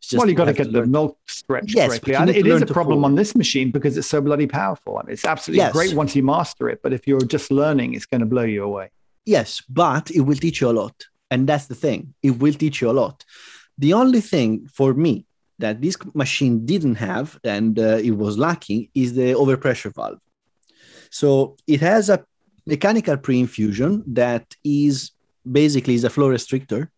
[0.00, 2.14] just well, you got to get the milk stretched Yes, correctly.
[2.14, 4.96] And it is a problem on this machine because it's so bloody powerful.
[4.96, 5.72] I mean, it's absolutely Yes.
[5.72, 8.64] great once you master it, but if you're just learning, it's going to blow you
[8.64, 8.90] away.
[9.26, 11.04] Yes, but it will teach you a lot.
[11.30, 12.14] And that's the thing.
[12.22, 13.24] It will teach you a lot.
[13.76, 15.26] The only thing for me
[15.60, 20.20] that this machine didn't have and uh, it was lacking is the overpressure valve.
[21.10, 22.24] So it has a
[22.66, 25.12] mechanical pre-infusion that is
[25.50, 26.88] basically is a flow restrictor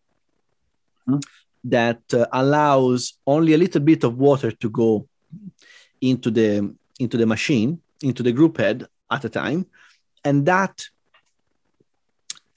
[1.05, 1.19] Hmm.
[1.65, 5.07] that uh, allows only a little bit of water to go
[5.99, 9.65] into the into the machine into the group head at a time
[10.23, 10.85] and that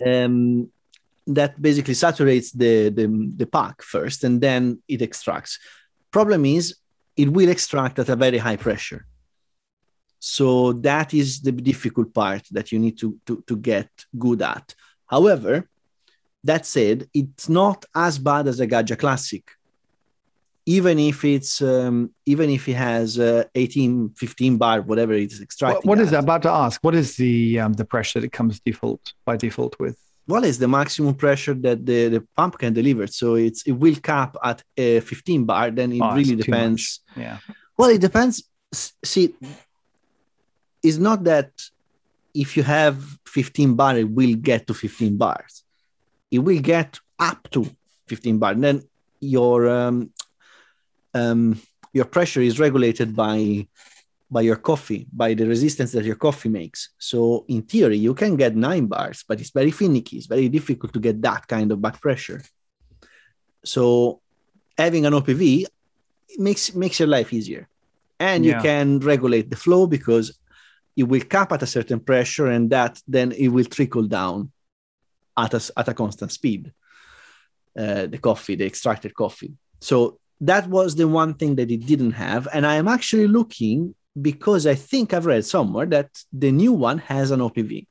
[0.06, 0.70] um,
[1.26, 5.58] that basically saturates the, the the pack first and then it extracts
[6.16, 6.64] problem is
[7.22, 9.02] it will extract at a very high pressure
[10.18, 13.90] so that is the difficult part that you need to, to, to get
[14.24, 14.66] good at
[15.14, 15.54] however
[16.50, 19.44] that said it's not as bad as a Gaggia classic
[20.66, 25.42] even if it's um, even if it has uh, 18 15 bar whatever it's What,
[25.42, 26.12] extracting what is at.
[26.12, 26.24] that?
[26.24, 26.82] about to ask?
[26.82, 29.98] What is the um, the pressure that it comes default by default with?
[30.28, 33.06] Well it's the maximum pressure that the, the pump can deliver.
[33.06, 37.00] So it's it will cap at uh, 15 bar then it Oh, really depends.
[37.16, 37.38] Yeah.
[37.76, 38.42] well it depends.
[39.04, 39.34] See
[40.82, 41.50] it's not that
[42.34, 45.64] if you have 15 bar it will get to 15 bars.
[46.30, 47.66] It will get up to
[48.08, 48.52] 15 bar.
[48.52, 48.82] And then
[49.20, 50.10] your um,
[51.14, 51.60] um,
[51.92, 53.66] your pressure is regulated by
[54.30, 56.90] by your coffee by the resistance that your coffee makes.
[56.98, 60.16] So in theory you can get 9 bars but it's very finicky.
[60.16, 62.42] It's very difficult to get that kind of back pressure.
[63.64, 64.20] So
[64.76, 65.64] having an opv
[66.38, 67.68] makes makes your life easier.
[68.18, 70.38] And you can regulate the flow because
[70.96, 74.50] it will cap at a certain pressure and that then it will trickle down
[75.36, 76.72] at a, at a constant speed
[77.78, 79.52] uh, the coffee the extracted coffee.
[79.80, 82.48] So that was the one thing that it didn't have.
[82.52, 86.98] And i am actually looking because i think i've read somewhere that the new one
[86.98, 87.86] has an opv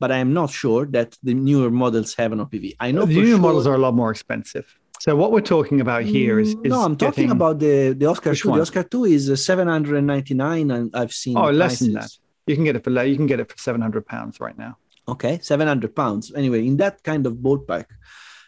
[0.00, 3.14] but i am not sure that the newer models have an opv i know the
[3.14, 4.66] newer sure- models are a lot more expensive.
[5.00, 7.92] So what we're talking about here is, is Mm, no i'm talking getting- about the
[8.00, 8.58] the oscar Which 2 one?
[8.58, 12.10] the oscar 2 is uh, 799 and i've seen oh less than that.
[12.46, 14.72] You can get it for you can get it for seven hundred pounds right now.
[15.08, 17.86] okay 700 pounds anyway in that kind of ballpark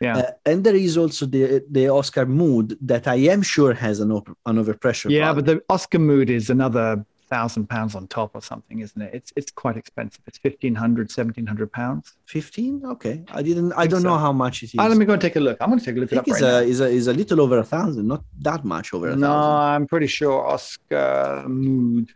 [0.04, 0.16] Yeah.
[0.18, 1.42] Uh, and there is also the
[1.78, 5.36] the oscar mood that i am sure has an, op- an overpressure yeah, valve.
[5.38, 6.86] but the Oscar Mood is another
[7.34, 9.10] thousand pounds on top or something, isn't it?
[9.18, 10.22] It's it's quite expensive.
[10.28, 12.04] It's 1500 1700 pounds.
[12.26, 15.06] 15 okay i didn't i think don't know how much it is Ah, let me
[15.10, 15.56] go and take a look.
[15.60, 16.58] I'm going to take a look I it think right it's, now.
[16.58, 19.26] a, is a, is a little over a thousand, not that much over a No,
[19.26, 19.52] thousand.
[19.72, 22.06] I'm pretty sure Oscar Mood.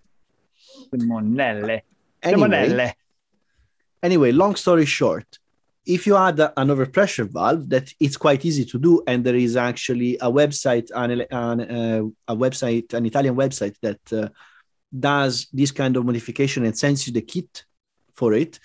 [0.92, 1.80] Simonelle.
[2.22, 2.92] Anyway, Simonelle.
[4.02, 5.37] anyway, long story short,
[5.96, 9.40] if you add a- an overpressure valve, that it's quite easy to do, and there
[9.46, 11.10] is actually a website, an,
[11.44, 14.28] an, uh, a website, an Italian website that uh,
[15.10, 17.64] does this kind of modification and sends you the kit
[18.14, 18.60] for it.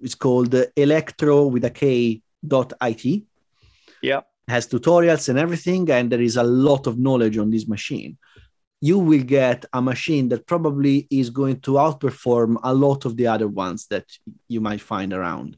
[0.00, 3.22] It's called electro with a K dot it.
[4.02, 4.22] Yeah.
[4.46, 8.18] has tutorials and everything, and there is a lot of knowledge on this machine.
[8.80, 13.28] You will get a machine that probably is going to outperform a lot of the
[13.34, 14.06] other ones that
[14.48, 15.56] you might find around.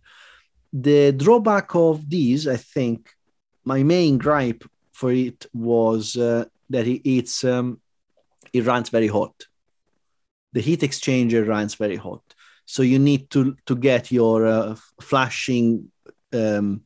[0.79, 3.11] The drawback of these, I think,
[3.65, 4.63] my main gripe
[4.93, 7.81] for it was uh, that it, it's um,
[8.53, 9.35] it runs very hot.
[10.53, 12.23] The heat exchanger runs very hot,
[12.67, 15.91] so you need to to get your uh, flashing
[16.33, 16.83] um,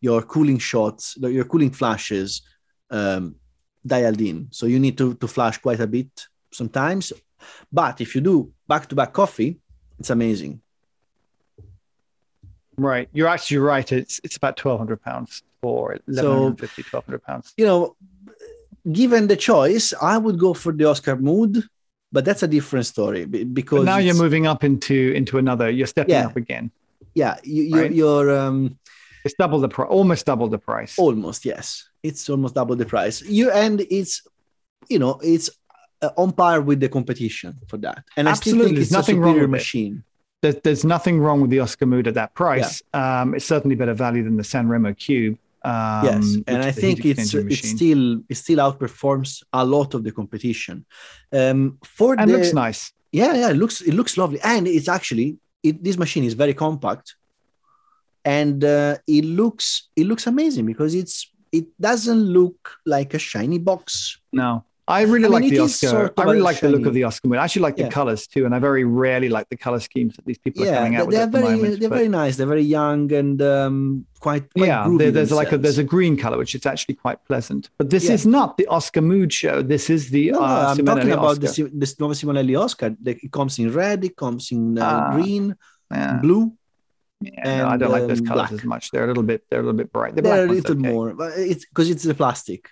[0.00, 2.42] your cooling shots, your cooling flashes
[2.90, 3.36] um,
[3.86, 4.48] dialed in.
[4.50, 7.12] So you need to, to flash quite a bit sometimes.
[7.72, 9.58] But if you do back to back coffee,
[9.98, 10.60] it's amazing.
[12.78, 13.08] Right.
[13.12, 13.90] You're actually right.
[13.90, 17.54] It's it's about 1200 pounds for 1150, 1200 pounds.
[17.56, 17.96] You know,
[18.92, 21.64] given the choice, I would go for the Oscar Mood,
[22.12, 25.70] but that's a different story because But now you're moving up into into another.
[25.70, 26.26] You're stepping Yeah.
[26.26, 26.70] up again.
[27.14, 27.92] Yeah, you, you, Right.
[27.92, 28.78] you're um,
[29.24, 30.98] It's double the price, almost double the price.
[30.98, 31.88] almost yes.
[32.02, 33.22] It's almost double the price.
[33.22, 34.22] You and it's
[34.88, 35.48] you know it's
[36.02, 38.04] uh, on par with the competition for that.
[38.18, 39.64] And I still Absolutely, think there's it's nothing a wrong superior with it.
[40.42, 42.82] There's, there's nothing wrong with the Oscar Mood at that price.
[42.92, 45.38] Um, it's certainly better value than the San Remo Cube.
[45.64, 50.12] Um, yes, and I think it's it still it still outperforms a lot of the
[50.12, 50.84] competition.
[51.32, 52.92] Um, for and the looks nice.
[53.10, 56.54] yeah yeah it looks it looks lovely and it's actually it, this machine is very
[56.54, 57.16] compact
[58.24, 63.58] and uh, it looks it looks amazing because it's it doesn't look like a shiny
[63.58, 66.12] box No, I really I like it the Oscar.
[66.16, 67.38] I really like the look of the Oscar Mood.
[67.38, 70.24] I actually like the colors too, and I very rarely like the color schemes that
[70.24, 71.80] these people are yeah coming they- out with they're at the very moment.
[71.80, 75.50] they're but- very nice they're very young and um, quite, quite yeah, there, there's like
[75.50, 77.68] a there's a green color which is actually quite pleasant.
[77.78, 78.12] But this Yeah.
[78.14, 79.60] is not the Oscar Mood show.
[79.60, 81.64] This is the no, uh, I'm talking about the, Oscar.
[81.64, 82.94] The Nuova Simonelli Oscar.
[83.04, 85.56] It comes in red, it comes in uh, Ah, green,
[85.90, 86.52] Yeah, blue.
[87.20, 88.60] yeah, no, I don't and, like those um, colors black.
[88.60, 88.90] as much.
[88.92, 90.14] They're a little bit they're a little bit bright.
[90.14, 90.92] The They're a little okay.
[90.92, 92.70] more, but it's because it's the plastic.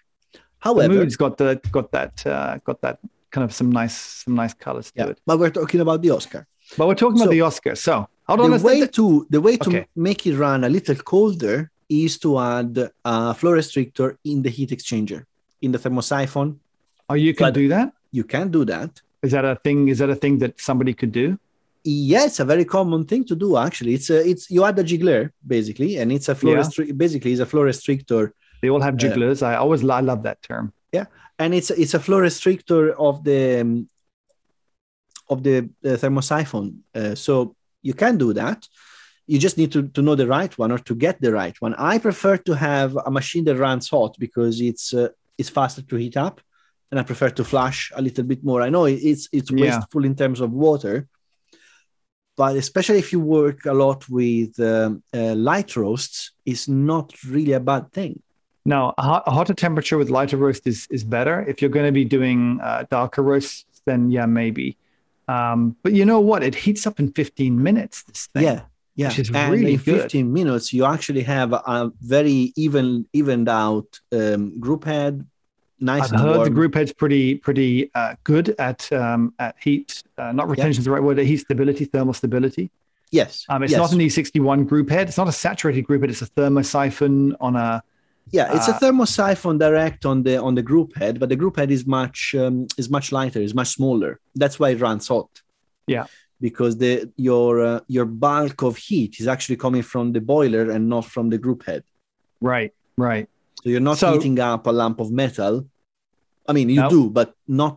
[0.65, 2.99] The However, mood's got the got that uh, got that
[3.31, 5.19] kind of some nice some nice colors to yeah, it.
[5.27, 6.47] but we're talking about the Oscar.
[6.79, 7.75] But we're talking about the Oscar.
[7.75, 8.51] So hold on.
[8.51, 9.87] the way let to the way to Okay.
[9.95, 14.71] make it run a little colder is to add a flow restrictor in the heat
[14.71, 15.21] exchanger
[15.61, 16.57] in the thermosiphon.
[17.11, 17.93] oh, you can but- do that.
[18.19, 18.91] You can do that.
[19.23, 19.89] Is that a thing?
[19.89, 21.39] Is that a thing that somebody could do?
[21.83, 23.49] Yeah, it's a very common thing to do.
[23.59, 26.61] Actually, it's a, it's you add a jiggler basically, and it's a flow Yeah.
[26.63, 28.23] restri- basically it's a flow restrictor,
[28.65, 29.43] They all have jigglers.
[29.43, 30.73] I always I love that term.
[30.91, 31.05] Yeah,
[31.39, 33.91] and it's it's a flow restrictor of the um,
[35.29, 36.79] of the uh, thermosiphon.
[36.95, 38.67] Uh, so you can do that.
[39.27, 41.75] You just need to, to know the right one or to get the right one.
[41.75, 45.97] I prefer to have a machine that runs hot because it's uh, it's faster to
[45.97, 46.41] heat up,
[46.91, 48.63] and I prefer to flush a little bit more.
[48.63, 49.63] I know it's it's Yeah.
[49.63, 51.07] wasteful in terms of water,
[52.35, 57.53] but especially if you work a lot with um, uh, light roasts, it's not really
[57.53, 58.24] a bad thing.
[58.65, 61.45] No, a, hot, a hotter temperature with lighter roast is is better.
[61.47, 64.77] If you're going to be doing uh, darker roasts, then yeah, maybe.
[65.29, 66.43] Um, but you know what?
[66.43, 68.03] It heats up in 15 minutes.
[68.03, 68.43] This thing.
[68.45, 68.63] Yeah,
[68.95, 69.09] yeah.
[69.09, 70.03] which is and really in good.
[70.03, 75.27] 15 minutes, you actually have a very even, evened out um, group head,
[75.81, 76.45] nice I've heard warm.
[76.45, 80.03] the group head's pretty pretty uh, good at um, at heat.
[80.17, 81.19] Uh, not retention is the right word.
[81.19, 82.71] Heat stability, thermal stability.
[83.11, 83.79] Yes, Um, it's yes.
[83.79, 85.09] not an E61 group head.
[85.09, 86.11] It's not a saturated group head.
[86.11, 87.83] It's a thermosiphon on a.
[88.31, 88.55] yeah.
[88.57, 91.71] It's a uh, thermosiphon direct on the on the group head, but the group head
[91.71, 94.21] is much um, is much lighter, is much smaller.
[94.35, 95.31] That's why it runs hot.
[95.87, 96.07] Yeah.
[96.41, 100.89] because the your uh, your bulk of heat is actually coming from the boiler and
[100.89, 101.83] not from the group head.
[102.41, 103.29] Right, right.
[103.63, 105.67] So you're not So- heating up a lump of metal.
[106.49, 106.91] I mean, you No.
[106.91, 107.73] do, but not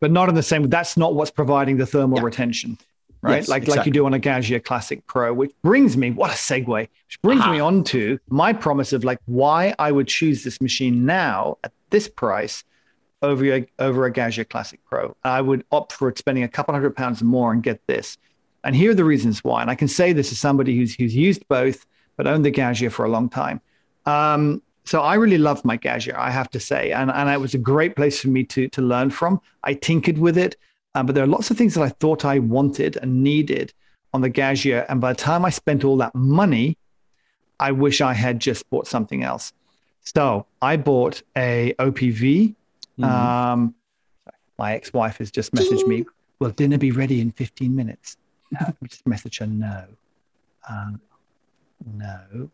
[0.00, 0.62] But not in the same.
[0.76, 2.24] That's not what's providing the thermal Yeah.
[2.30, 2.78] retention,
[3.22, 3.36] right?
[3.36, 5.32] Yes, like like you do on a Gaggia Classic Pro.
[5.32, 6.66] Which brings me, what a segue!
[6.66, 11.06] Which brings me on to my promise of like why I would choose this machine
[11.06, 12.64] now at this price
[13.22, 15.16] over a, over a Gaggia Classic Pro.
[15.24, 18.16] I would opt for spending a couple hundred pounds more and get this.
[18.64, 19.62] And here are the reasons why.
[19.62, 22.90] And I can say this as somebody who's who's used both, but owned the Gaggia
[22.90, 23.60] for a long time.
[24.06, 27.54] Um, so I really loved my Gaggia, I have to say, and and it was
[27.54, 29.40] a great place for me to to learn from.
[29.62, 30.56] I tinkered with it,
[30.98, 33.72] um, but there are lots of things that I thought I wanted and needed
[34.12, 36.76] on the Gaggia, and by the time I spent all that money,
[37.60, 39.52] I wish I had just bought something else.
[40.00, 42.54] So I bought a OPV.
[42.98, 43.04] Mhm.
[43.04, 43.74] Um,
[44.58, 46.04] my ex-wife has just messaged me.
[46.40, 48.16] Will dinner be ready in 15 minutes?
[48.50, 49.84] No, just message her no.
[50.68, 51.00] Um,
[51.94, 52.50] no.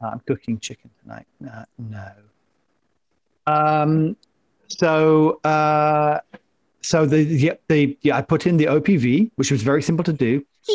[0.00, 1.26] I'm cooking chicken tonight.
[1.50, 2.12] Uh, no.
[3.46, 4.16] Um,
[4.68, 6.20] so uh,
[6.90, 10.12] so the yeah, the yeah, I put in the OPV, which was very simple to
[10.12, 10.32] do.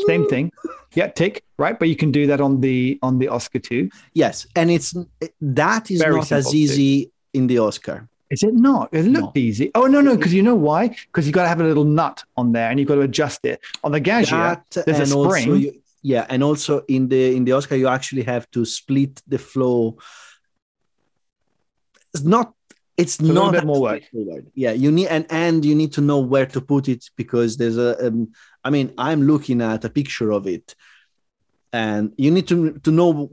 [0.07, 0.51] Same thing.
[0.93, 1.77] Yeah, tick, right?
[1.79, 3.89] But you can do that on the on the Oscar too.
[4.13, 4.93] Yes, and it's
[5.41, 6.63] that is Very not as simple to do.
[6.63, 7.97] easy in the Oscar.
[8.29, 8.85] Is it not?
[8.93, 9.41] It looked No.
[9.41, 9.71] easy.
[9.75, 10.87] Oh no, no, because you know why?
[10.87, 13.45] Because you've got to have a little nut on there, and you've got to adjust
[13.45, 13.59] it.
[13.83, 15.61] On the Gaggia, That there's a and also spring.
[15.61, 19.37] you- yeah, and also in the in the Oscar you actually have to split the
[19.37, 19.97] flow.
[22.13, 22.53] It's not.
[23.01, 24.03] It's a not bit more work.
[24.03, 24.45] straightforward.
[24.55, 27.77] Yeah, you need and and you need to know where to put it because there's
[27.77, 28.07] a.
[28.07, 28.31] Um,
[28.63, 30.75] I mean, I'm looking at a picture of it,
[31.73, 33.29] and you need to to know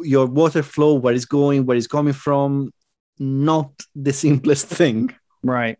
[0.00, 2.72] your water flow, where it's going, where it's coming from.
[3.18, 5.14] Not the simplest thing.
[5.42, 5.78] right.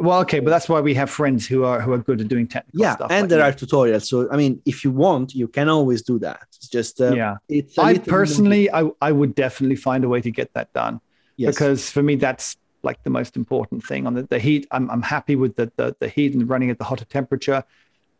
[0.00, 2.46] Well, okay, but that's why we have friends who are who are good at doing
[2.46, 3.10] technical Yeah, stuff.
[3.10, 3.44] and like there you.
[3.46, 4.06] are tutorials.
[4.06, 6.46] So I mean, if you want, you can always do that.
[6.56, 7.34] It's just uh, yeah.
[7.48, 7.76] it's.
[7.76, 11.00] I personally, I, I would definitely find a way to get that done
[11.36, 11.54] yes.
[11.54, 14.06] because for me, that's like the most important thing.
[14.06, 16.78] On the, the heat, I'm, I'm happy with the, the the heat and running at
[16.78, 17.64] the hotter temperature.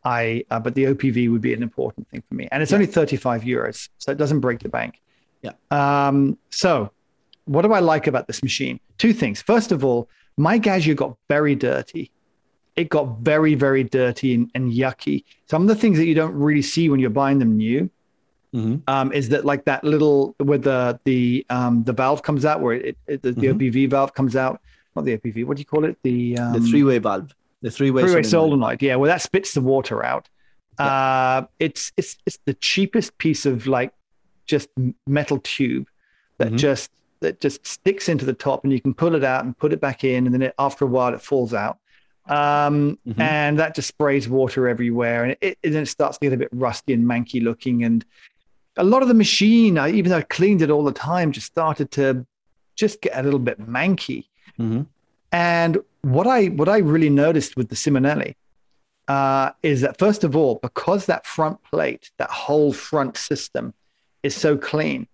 [0.04, 2.76] I uh, but the OPV would be an important thing for me, and it's Yeah.
[2.76, 5.00] only 35 euros, so it doesn't break the bank.
[5.42, 5.52] Yeah.
[5.70, 6.38] Um.
[6.50, 6.90] So,
[7.44, 8.80] what do I like about this machine?
[8.98, 9.42] Two things.
[9.42, 12.10] First of all, my Gaggia got very dirty
[12.76, 15.24] it got very, very dirty and, and yucky.
[15.50, 17.90] Some of the things that you don't really see when you're buying them new
[18.54, 18.82] Mhm.
[18.88, 22.74] um, is that like that little where the the um, the valve comes out, where
[22.74, 23.54] it, it the, the Mhm.
[23.60, 24.60] OPV valve comes out.
[24.96, 25.44] Not the OPV.
[25.44, 25.96] What do you call it?
[26.02, 28.30] The um, the three-way valve, the three-way, three-way solenoid.
[28.80, 28.82] solenoid.
[28.82, 30.28] Yeah, well, that spits the water out.
[30.78, 33.92] Uh, it's it's it's the cheapest piece of like
[34.46, 34.68] just
[35.06, 35.86] metal tube
[36.38, 36.56] that Mhm.
[36.58, 39.72] just that just sticks into the top, and you can pull it out and put
[39.72, 41.78] it back in, and then it, after a while it falls out.
[42.28, 43.20] Um, Mhm.
[43.20, 46.36] And that just sprays water everywhere, and it, it then it starts to get a
[46.36, 47.82] bit rusty and manky looking.
[47.84, 48.04] And
[48.78, 51.46] a lot of the machine, I, even though I cleaned it all the time, just
[51.46, 52.26] started to
[52.76, 54.26] just get a little bit manky.
[54.58, 54.86] Mhm.
[55.32, 58.34] And what I what I really noticed with the Simonelli
[59.08, 63.74] uh, is that first of all, because that front plate, that whole front system,
[64.22, 65.06] is so clean,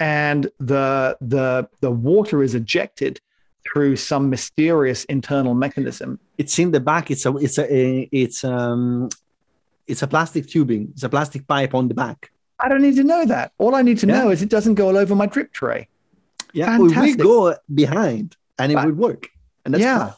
[0.00, 3.20] and the the the water is ejected
[3.64, 6.18] through some mysterious internal mechanism.
[6.38, 7.10] It's in the back.
[7.12, 9.08] It's a, it's a, it's um,
[9.86, 10.88] it's a plastic tubing.
[10.92, 12.32] It's a plastic pipe on the back.
[12.62, 13.52] I don't need to know that.
[13.58, 14.14] All I need to Yeah.
[14.18, 15.88] know is it doesn't go all over my drip tray.
[16.54, 19.28] Yeah, we go behind, and it But- will work.
[19.64, 20.14] And that's yeah, fine.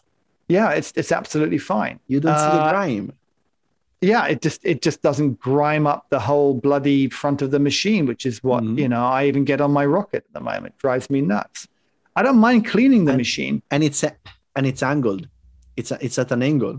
[0.48, 1.96] yeah, it's it's absolutely fine.
[2.12, 3.12] You don't see the Uh, grime.
[4.12, 8.04] yeah it just it just doesn't grime up the whole bloody front of the machine
[8.10, 8.76] which is what Mhm.
[8.80, 11.58] you know i even get on my rocket at the moment drives me nuts
[12.18, 14.10] i don't mind cleaning the And- machine and it's a,
[14.56, 15.22] and it's angled.
[15.78, 16.76] It's a, it's at an angle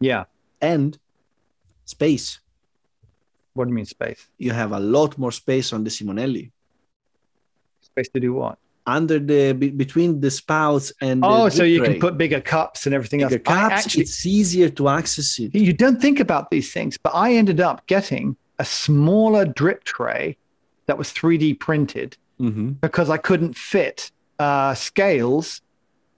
[0.00, 0.24] yeah
[0.72, 0.98] and
[1.84, 2.40] space.
[3.58, 6.46] What do you mean space You have a lot more space on the Simonelli
[7.82, 11.98] space to do what under the be, between the spouts and oh so you can
[12.00, 13.84] put bigger cups and everything bigger else I caps.
[13.86, 15.54] actually it's easier to access it.
[15.54, 20.36] you don't think about these things but i ended up getting a smaller drip tray
[20.86, 22.80] that was 3d printed Mhm.
[22.80, 25.60] because I couldn't fit uh, scales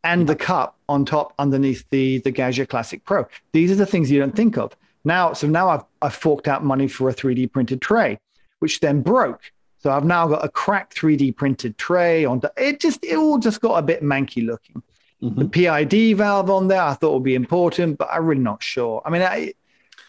[0.05, 3.27] and the cup on top underneath the the Gaggia Classic Pro.
[3.53, 4.77] These are the things you don't think of.
[5.05, 8.19] Now, so now I've I've forked out money for a 3D printed tray,
[8.59, 9.41] which then broke.
[9.79, 12.41] So I've now got a cracked 3D printed tray on.
[12.57, 14.83] It just it all just got a bit manky looking.
[15.23, 15.53] The Mhm.
[15.53, 19.03] PID valve on there I thought would be important, but I'm really not sure.
[19.05, 19.53] I mean, I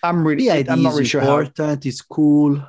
[0.04, 1.86] I'm really The idea I'm not really sure how important.
[1.86, 2.62] It's cool.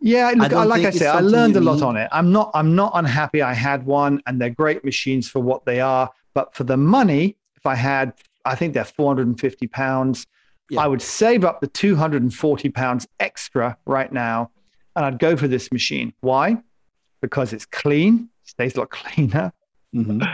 [0.00, 2.08] yeah, look, don't like I said, I learned a lot on it.
[2.12, 3.40] I'm not, I'm not unhappy.
[3.42, 6.10] I had one, and they're great machines for what they are.
[6.34, 8.12] But for the money, if I had,
[8.44, 10.26] I think they're 450 pounds.
[10.70, 10.80] Yeah.
[10.80, 14.50] I would save up the 240 pounds extra right now,
[14.96, 16.12] and I'd go for this machine.
[16.20, 16.56] Why?
[17.20, 19.52] Because it's clean, stays a lot cleaner.
[19.94, 20.26] Mhm.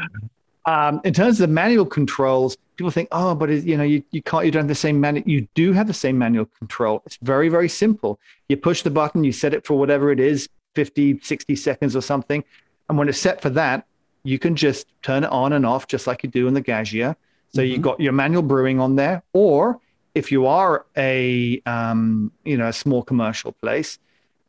[0.67, 4.03] Um, in terms of the manual controls, people think, oh, but it, you know, you,
[4.11, 5.27] you can't, you don't have the same manual.
[5.27, 7.03] You do have the same manual control.
[7.07, 8.21] It's very, very simple.
[8.49, 12.03] You push the button, you set it for whatever it is, 50, 60 seconds or
[12.03, 12.45] something.
[12.89, 13.87] And when it's set for that,
[14.23, 17.17] you can just turn it on and off, just like you do in the Gaggia.
[17.55, 17.83] So you've Mhm.
[17.83, 19.23] got your manual brewing on there.
[19.33, 19.81] Or
[20.15, 23.99] if you are a, um, you know, a small commercial place,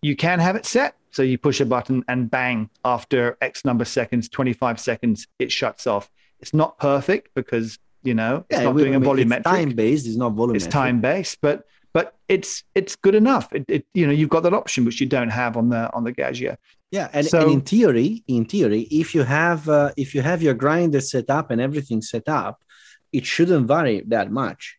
[0.02, 0.96] you can have it set.
[1.12, 5.52] So you push a button and bang, after X number of seconds, 25 seconds, it
[5.52, 6.10] shuts off.
[6.40, 9.38] It's not perfect because, you know, it's Yeah, not doing a volumetric.
[9.38, 10.08] It's time based.
[10.08, 10.56] It's not volumetric.
[10.56, 13.52] It's time based, but but it's it's good enough.
[13.52, 16.06] It, it you know you've got that option which you don't have on the on
[16.06, 16.56] the Gaggia.
[16.90, 20.42] Yeah, and, So- and in theory, in theory, if you have uh, if you have
[20.42, 22.64] your grinder set up and everything set up,
[23.12, 24.78] it shouldn't vary that much.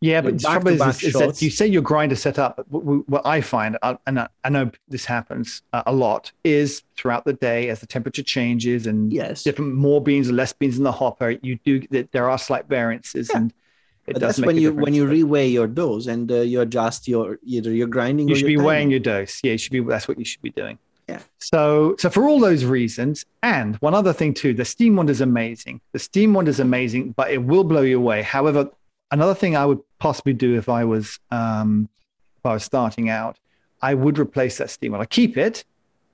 [0.00, 2.64] Yeah, but the trouble is, is, that you say your grinder set up.
[2.68, 7.32] What, I find, uh, and I, know this happens uh, a lot, is throughout the
[7.32, 10.92] day as the temperature changes and Yes, different more beans or less beans in the
[10.92, 13.38] hopper, you do that there are slight variances, Yeah.
[13.38, 13.52] and
[14.06, 17.06] it but does that's when you when you reweigh your dose and uh, you adjust
[17.06, 18.28] your either your grinding.
[18.28, 19.40] you or should be your weighing your dose.
[19.42, 19.80] Yeah, you should be.
[19.80, 20.78] That's what you should be doing.
[21.08, 21.20] Yeah.
[21.38, 25.20] So, so for all those reasons, and one other thing too, the Steam wand is
[25.20, 25.80] amazing.
[25.92, 28.22] The Steam wand is amazing, but it will blow you away.
[28.22, 28.70] However,
[29.12, 31.88] another thing I would possibly do if I was um,
[32.38, 33.38] if I was starting out,
[33.80, 35.02] I would replace that Steam Wonder.
[35.02, 35.64] I keep it,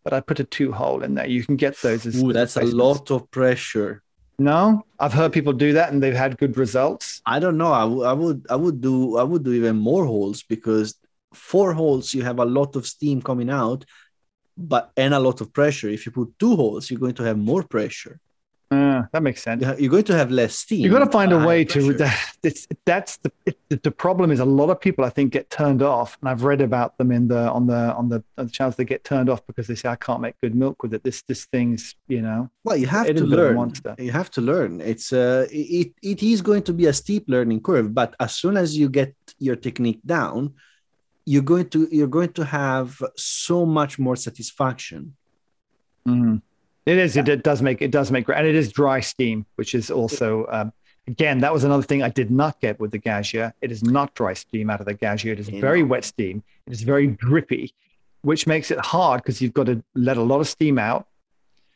[0.04, 1.26] but I put a two hole in there.
[1.26, 4.02] You can get those as Ooh, that's a lot of pressure.
[4.38, 7.22] No, I've heard people do that and they've had good results.
[7.26, 7.72] I don't know.
[7.72, 10.94] I wou- I would I would do I would do even more holes because
[11.34, 13.84] four holes you have a lot of steam coming out,
[14.56, 15.88] but and a lot of pressure.
[15.88, 18.20] If you put two holes, you're going to have more pressure.
[18.70, 19.62] Uh, that makes sense.
[19.62, 20.82] You ha- You're going to have less steam.
[20.84, 21.94] You've got to find a way higher to.
[21.96, 22.14] pressure.
[22.42, 25.80] It's, that's the it, the problem is a lot of people I think get turned
[25.82, 28.76] off, and I've read about them in the on the on the, on the channels.
[28.76, 31.02] They get turned off because they say I can't make good milk with it.
[31.02, 32.50] This this thing's you know.
[32.62, 33.54] Well, you have to is a a learn.
[33.56, 33.94] monster.
[33.98, 34.82] You have to learn.
[34.82, 38.56] It's uh, it it is going to be a steep learning curve, but as soon
[38.58, 40.54] as you get your technique down,
[41.24, 45.16] you're going to you're going to have so much more satisfaction.
[46.88, 47.16] It is.
[47.16, 50.46] It, it does make it does make and it is dry steam, which is also
[50.50, 50.72] um,
[51.06, 53.52] Again, that was another thing I did not get with the Gaggia.
[53.62, 55.32] It is not dry steam out of the Gaggia.
[55.32, 56.42] It is You very wet steam.
[56.66, 57.72] It is very drippy,
[58.20, 61.06] which makes it hard because you've got to let a lot of steam out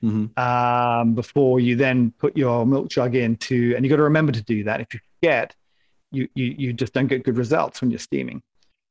[0.04, 0.36] Mhm.
[0.38, 4.42] um, before you then put your milk jug into, and you've got to remember to
[4.42, 4.80] do that.
[4.82, 5.54] If you forget,
[6.10, 8.42] you, you you just don't get good results when you're steaming.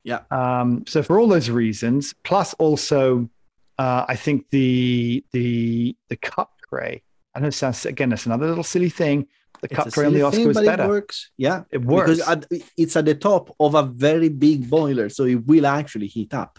[0.04, 0.22] Yeah.
[0.32, 3.30] Um, so for all those reasons, plus also,
[3.78, 7.04] uh, I think the the the cup tray.
[7.36, 9.28] I know it sounds again, that's another little silly thing.
[9.62, 10.84] The It's cup tray on the Oscar thing, is but better.
[10.86, 11.30] It works.
[11.38, 12.10] Yeah, It works.
[12.12, 12.46] because at,
[12.78, 16.58] it's at the top of a very big boiler, so it will actually heat up.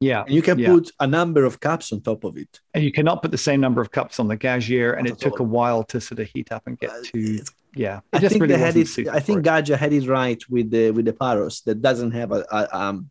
[0.00, 0.22] yeah.
[0.22, 0.72] And you can Yeah.
[0.74, 2.60] put a number of cups on top of it.
[2.74, 5.40] And you cannot put the same number of cups on the Gaggia, and it took
[5.40, 5.46] all.
[5.46, 8.00] a while to sort of heat up and get Uh, to it's- yeah.
[8.12, 9.08] I think really they had it.
[9.18, 9.44] I think.
[9.44, 13.10] Gaggia had it right with the with the Paros that doesn't have a, a um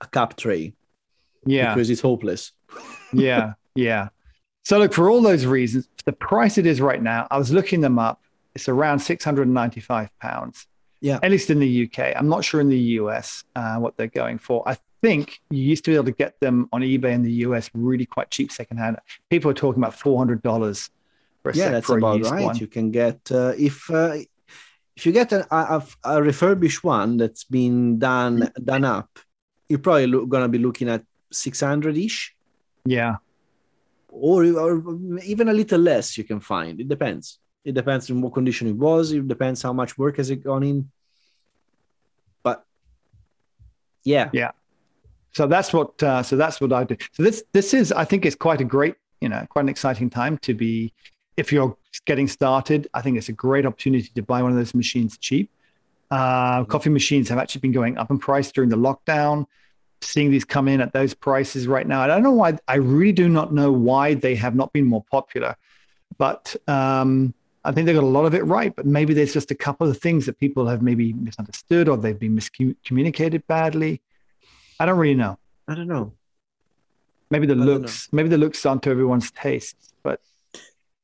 [0.00, 0.72] a cup tray
[1.44, 1.74] yeah.
[1.74, 2.52] because it's hopeless.
[3.12, 4.08] yeah, yeah.
[4.64, 7.80] So look, for all those reasons, the price it is right now, I was looking
[7.80, 8.20] them up.
[8.54, 10.66] It's around six hundred and ninety-five pounds.
[11.00, 11.18] Yeah.
[11.22, 12.14] At least in the UK.
[12.14, 14.62] I'm not sure in the US uh, what they're going for.
[14.68, 17.68] I think you used to be able to get them on eBay in the US
[17.74, 18.98] really quite cheap secondhand.
[19.28, 20.90] People are talking about four hundred dollars
[21.42, 22.44] for a yeah, that's for about right.
[22.44, 22.56] one.
[22.56, 24.16] You can get uh, if uh,
[24.96, 29.18] if you get a, a, a refurbished one that's been done done up,
[29.68, 31.04] you're probably lo- gonna be looking at
[31.34, 32.34] six hundred ish,
[32.84, 33.16] Yeah,
[34.08, 34.82] or or
[35.22, 36.16] even a little less.
[36.18, 36.80] You can find.
[36.80, 37.38] It depends.
[37.64, 39.12] It depends on what condition it was.
[39.12, 40.90] It depends how much work has it gone in.
[42.42, 42.64] But
[44.04, 44.50] yeah, Yeah.
[45.32, 46.96] so that's what uh, so that's what I do.
[47.12, 50.10] So this this is I think it's quite a great you know quite an exciting
[50.10, 50.92] time to be
[51.36, 52.88] if you're getting started.
[52.94, 55.50] I think it's a great opportunity to buy one of those machines cheap.
[56.10, 59.46] Uh, coffee machines have actually been going up in price during the lockdown.
[60.02, 62.58] Seeing these come in at those prices right now, I don't know why.
[62.68, 65.56] I really do not know why they have not been more popular,
[66.18, 67.34] but um,
[67.64, 68.74] I think they got a lot of it right.
[68.74, 72.18] But maybe there's just a couple of things that people have maybe misunderstood or they've
[72.18, 74.02] been miscommunicated badly.
[74.80, 75.38] I don't really know.
[75.68, 76.12] I don't know.
[77.30, 80.20] Maybe the I looks, maybe the looks aren't to everyone's tastes, but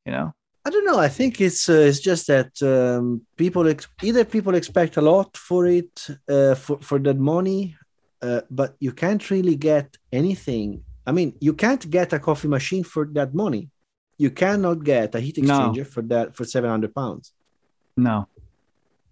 [0.05, 0.35] you know,
[0.69, 0.99] I don't know.
[0.99, 5.35] I think it's uh, it's just that um, people ex- either people expect a lot
[5.35, 7.75] for it uh, for for that money,
[8.23, 10.83] uh, but you can't really get anything.
[11.07, 13.71] I mean, you can't get a coffee machine for that money.
[14.19, 15.45] You cannot get a heat No.
[15.45, 17.33] exchanger for that for seven hundred pounds.
[17.97, 18.27] no,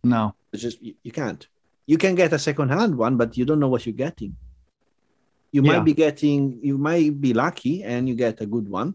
[0.04, 0.34] no.
[0.52, 1.46] It's just you, you can't.
[1.86, 4.36] You can get a second hand one, but you don't know what you're getting.
[5.52, 5.72] You Yeah.
[5.72, 8.94] might be getting, you might be lucky and you get a good one,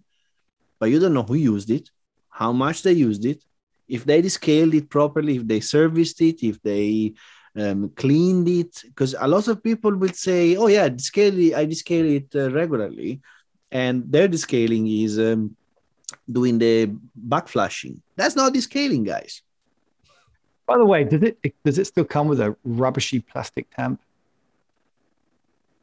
[0.79, 1.89] but you don't know who used it,
[2.29, 3.43] how much they used it,
[3.87, 7.13] if they scaled it properly, if they serviced it, if they
[7.55, 8.83] um, cleaned it.
[8.83, 12.51] Because a lot of people will say, "Oh yeah, descale it, I descale it uh,
[12.51, 13.21] regularly,"
[13.71, 15.55] and their descaling is um,
[16.29, 16.91] doing the
[17.27, 17.97] backflushing.
[18.15, 19.41] That's not descaling, guys.
[20.65, 24.01] By the way, does it does it still come with a rubbishy plastic tamp?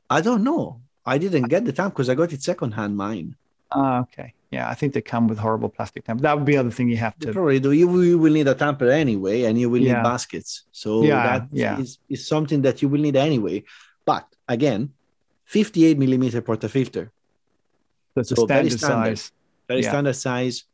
[0.08, 0.80] I don't know.
[1.04, 3.36] I didn't get the time because I got it secondhand mine.
[3.70, 4.34] Ah, okay.
[4.50, 6.22] Yeah, I think they come with horrible plastic tamp.
[6.22, 7.32] That would be the other thing you have to.
[7.32, 7.72] probably do.
[7.72, 9.96] You, will- you will need a tamper anyway, and you will Yeah.
[9.96, 10.64] need baskets.
[10.72, 11.78] So Yeah, that yeah.
[11.78, 13.64] is is something that you will need anyway.
[14.06, 14.80] But again,
[15.44, 17.10] 58 millimeter portafilter,
[18.14, 19.18] That's a so very standard, standard.
[19.18, 19.32] size.
[19.68, 19.90] very Yeah.
[19.90, 20.64] standard size.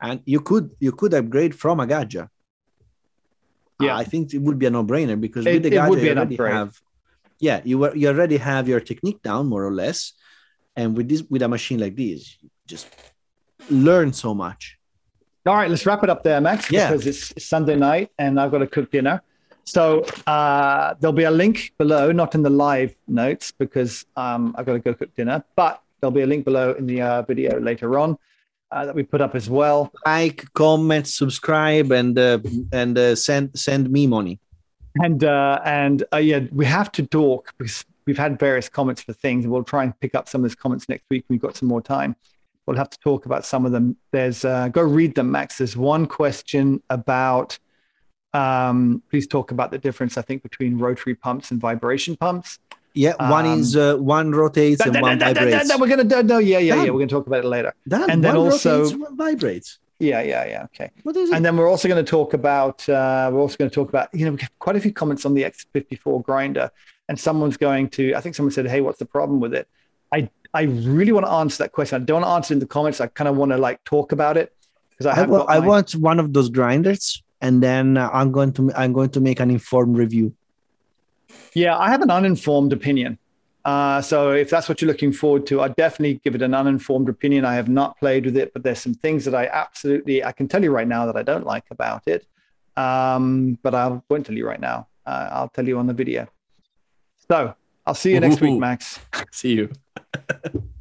[0.00, 2.28] And you could you could upgrade from a Gaggia.
[3.80, 3.96] Yeah.
[3.96, 6.08] I think it would be a no-brainer because It- with the it would Gaggia be
[6.08, 6.52] you already upgrade.
[6.54, 6.80] have,
[7.40, 10.12] yeah, you were, you already have your technique down more or less,
[10.76, 12.88] and with this with a machine like this, you just
[13.70, 14.78] learn so much.
[15.46, 16.90] All right, let's wrap it up there, Max, Yeah.
[16.90, 19.22] because it's Sunday night and I've got to cook dinner.
[19.64, 24.66] So uh, there'll be a link below, not in the live notes because um, I've
[24.66, 27.58] got to go cook dinner, but there'll be a link below in the uh, video
[27.60, 28.18] later on
[28.72, 29.92] uh, that we put up as well.
[30.06, 32.38] like, comment, subscribe, and uh,
[32.72, 34.38] and uh, send send me money.
[34.96, 39.12] And uh, and uh, yeah, we have to talk because we've had various comments for
[39.12, 41.56] things, and we'll try and pick up some of those comments next week we've got
[41.56, 42.16] some more time.
[42.66, 43.96] We'll have to talk about some of them.
[44.12, 45.58] There's uh, go read them, Max.
[45.58, 47.58] There's one question about.
[48.34, 52.58] Um, please talk about the difference, I think, between rotary pumps and vibration pumps.
[52.94, 55.68] Yeah, one Um, is uh, one rotates Da- and one da- da- da- vibrates.
[55.68, 56.90] da- we're gonna do- no, yeah, yeah, yeah.
[56.90, 57.74] We're gonna talk about it later.
[57.88, 58.10] Done.
[58.10, 59.78] and then one also- rotates, vibrates.
[59.98, 60.64] Yeah, yeah, yeah.
[60.64, 60.90] Okay.
[61.04, 61.36] What is it?
[61.36, 64.08] And then we're also going to talk about uh, we're also going to talk about
[64.12, 66.70] you know we have quite a few comments on the X54 grinder,
[67.08, 69.68] and someone's going to, I think someone said, Hey, what's the problem with it?
[70.12, 72.02] I, I really want to answer that question.
[72.02, 73.00] I don't answer in the comments.
[73.00, 74.54] I kind of want to like talk about it
[74.90, 78.52] because I, I, well, I want one of those grinders and then uh, I'm going
[78.54, 80.34] to, I'm going to make an informed review.
[81.54, 81.76] Yeah.
[81.78, 83.18] I have an uninformed opinion.
[83.64, 87.08] Uh, so if that's what you're looking forward to, I definitely give it an uninformed
[87.08, 87.44] opinion.
[87.44, 90.48] I have not played with it, but there's some things that I absolutely I can
[90.48, 92.26] tell you right now that I don't like about it.
[92.76, 94.88] Um, but I won't tell you right now.
[95.06, 96.28] Uh, I'll tell you on the video.
[97.32, 97.54] So
[97.86, 98.44] I'll see you next Ooh.
[98.44, 99.00] week, Max.
[99.32, 99.72] See you.